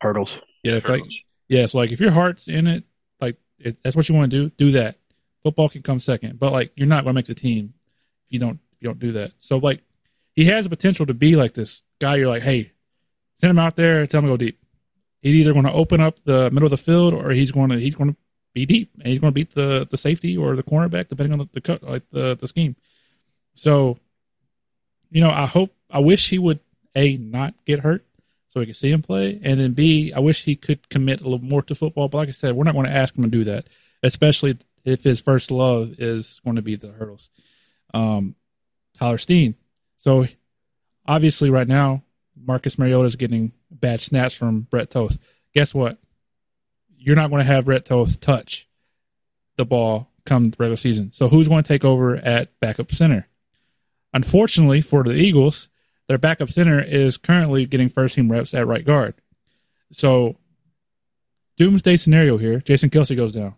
[0.00, 1.00] hurdles, yeah, hurdles.
[1.00, 1.10] like
[1.48, 2.84] yeah, so like if your heart's in it,
[3.20, 4.98] like if that's what you want to do, do that.
[5.42, 7.74] Football can come second, but like you're not going to make the team
[8.26, 9.32] if you don't if you don't do that.
[9.38, 9.82] So like
[10.34, 12.16] he has the potential to be like this guy.
[12.16, 12.72] You're like, hey,
[13.36, 14.58] send him out there, tell him to go deep.
[15.20, 17.78] He's either going to open up the middle of the field or he's going to
[17.78, 18.16] he's going to
[18.52, 21.38] be deep and he's going to beat the the safety or the cornerback depending on
[21.38, 22.76] the, the cut like the the scheme.
[23.54, 23.98] So,
[25.10, 26.60] you know, I hope I wish he would
[26.94, 28.04] a not get hurt
[28.48, 31.24] so we can see him play, and then b I wish he could commit a
[31.24, 32.08] little more to football.
[32.08, 33.66] But like I said, we're not going to ask him to do that,
[34.02, 37.30] especially if his first love is going to be the hurdles
[37.94, 38.34] um,
[38.98, 39.54] Tyler Steen.
[39.96, 40.26] So
[41.06, 42.02] obviously, right now,
[42.36, 45.18] Marcus Mariota is getting bad snaps from Brett Toth.
[45.54, 45.98] Guess what?
[46.96, 48.68] You're not going to have Brett Toth touch
[49.56, 51.12] the ball come the regular season.
[51.12, 53.28] So who's going to take over at backup center?
[54.12, 55.68] Unfortunately for the Eagles,
[56.08, 59.14] their backup center is currently getting first team reps at right guard.
[59.92, 60.36] So
[61.56, 62.60] doomsday scenario here.
[62.60, 63.54] Jason Kelce goes down.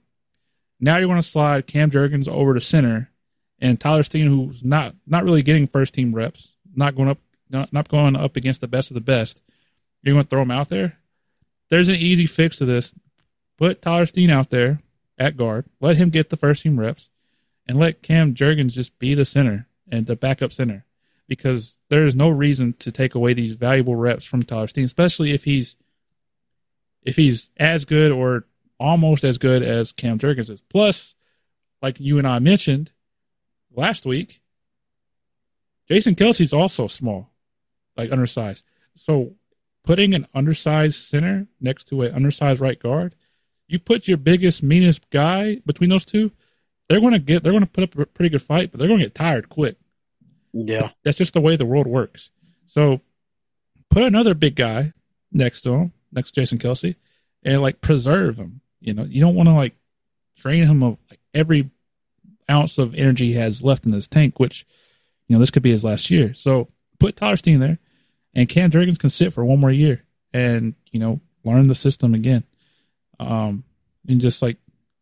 [0.79, 3.11] Now you're going to slide Cam Jurgens over to center
[3.59, 7.19] and Tyler Steen, who's not not really getting first team reps, not going up,
[7.49, 9.43] not, not going up against the best of the best.
[10.03, 10.99] You're going to throw him out there.
[11.71, 12.95] There's an easy fix to this.
[13.57, 14.81] Put Tyler Steen out there
[15.19, 15.65] at guard.
[15.81, 17.09] Let him get the first team reps,
[17.67, 20.85] and let Cam Jurgens just be the center and the backup center.
[21.29, 25.33] Because there is no reason to take away these valuable reps from Tyler Steen, especially
[25.33, 25.77] if he's
[27.03, 28.45] if he's as good or
[28.79, 30.61] almost as good as Cam Jurgens is.
[30.61, 31.15] Plus,
[31.81, 32.93] like you and I mentioned
[33.75, 34.41] last week,
[35.89, 37.31] Jason Kelce's also small,
[37.97, 38.65] like undersized.
[38.95, 39.35] So
[39.85, 43.15] putting an undersized center next to an undersized right guard,
[43.69, 46.33] you put your biggest, meanest guy between those two,
[46.89, 49.15] they're to get, they're to put up a pretty good fight, but they're to get
[49.15, 49.77] tired quick.
[50.65, 50.91] Yeah.
[51.05, 52.31] That's just the way the world works.
[52.67, 53.01] So
[53.91, 54.93] put another big guy
[55.33, 56.97] next to him, next to Jason Kelce,
[57.43, 58.61] and like preserve him.
[58.81, 59.75] You know, you don't want to like
[60.37, 61.71] drain him of like every
[62.51, 64.67] ounce of energy he has left in this tank, which,
[65.27, 66.35] you know, this could be his last year.
[66.35, 66.69] So
[66.99, 67.79] put Tyler Steen there,
[68.35, 72.15] and Cam Jurgens can sit for one more year and, you know, learn the system
[72.15, 72.45] again.
[73.19, 73.65] Um,
[74.09, 74.59] and just like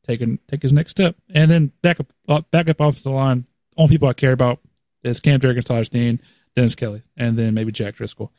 [0.06, 1.16] take a, take his next step.
[1.30, 3.46] And then back up, uh, back up off the line.
[3.76, 4.60] Only people I care about
[5.04, 6.20] is Cam Jurgens, Tyler Steen,
[6.56, 8.32] Dennis Kelly, and then maybe Jack Driscoll.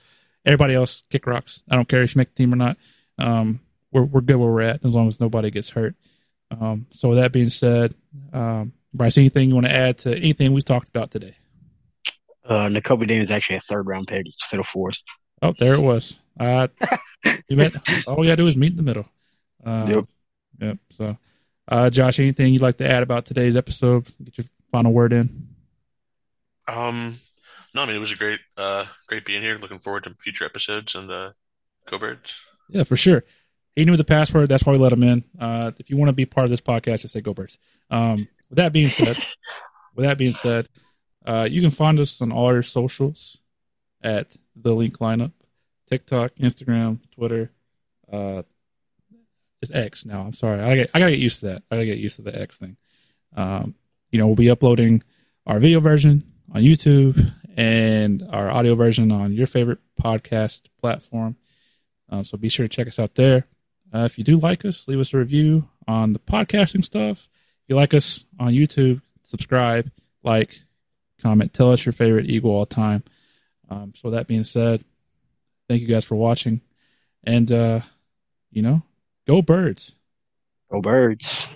[0.46, 1.62] Everybody else kick rocks.
[1.70, 2.78] I don't care if you make the team or not.
[3.18, 3.60] Um,
[3.92, 5.96] we're we're good where we're at as long as nobody gets hurt.
[6.52, 7.96] Um, so with that being said,
[8.34, 11.36] um, Bryce, anything you want to add to anything we talked about today?
[12.44, 15.02] Uh, Nakobe Dean is actually a third round pick instead of fourth.
[15.42, 16.20] Oh, there it was.
[16.40, 16.68] Uh,
[17.50, 17.74] met,
[18.08, 19.08] all we got to do is meet in the middle.
[19.66, 20.06] Uh, Yep.
[20.62, 20.78] Yep.
[20.92, 21.18] So,
[21.68, 24.08] uh, Josh, anything you'd like to add about today's episode?
[24.24, 25.48] Get your final word in.
[26.68, 27.16] Um,
[27.74, 29.58] no, I mean it was a great, uh, great being here.
[29.58, 31.32] Looking forward to future episodes and uh,
[31.88, 32.44] go birds.
[32.70, 33.24] Yeah, for sure.
[33.76, 34.50] He knew the password.
[34.50, 35.24] That's why we let him in.
[35.40, 37.58] Uh, if you want to be part of this podcast, just say go birds.
[37.92, 39.18] Um, with that being said,
[39.96, 40.70] with that being said,
[41.26, 43.38] uh, you can find us on all our socials
[44.02, 45.34] at the Linc Lineup,
[45.90, 47.52] TikTok, Instagram, Twitter.
[48.12, 48.44] Uh,
[49.62, 50.22] it's X now.
[50.22, 50.62] I'm sorry.
[50.62, 51.64] I get, I gotta get used to that.
[51.70, 52.78] I gotta get used to the X thing.
[53.36, 53.76] Um,
[54.12, 55.04] you know, we'll be uploading
[55.46, 56.24] our video version
[56.54, 61.36] on YouTube and our audio version on your favorite podcast platform.
[62.10, 63.48] Um, so be sure to check us out there.
[63.94, 67.30] Uh, if you do like us, leave us a review on the podcasting stuff.
[67.64, 69.90] If you like us on YouTube, subscribe,
[70.24, 70.62] like,
[71.22, 73.04] comment, tell us your favorite Eagle all time.
[73.70, 74.84] Um, so that being said,
[75.68, 76.62] thank you guys for watching,
[77.24, 77.80] and uh,
[78.52, 78.84] you know,
[79.28, 79.96] go birds.
[80.72, 81.48] Go birds.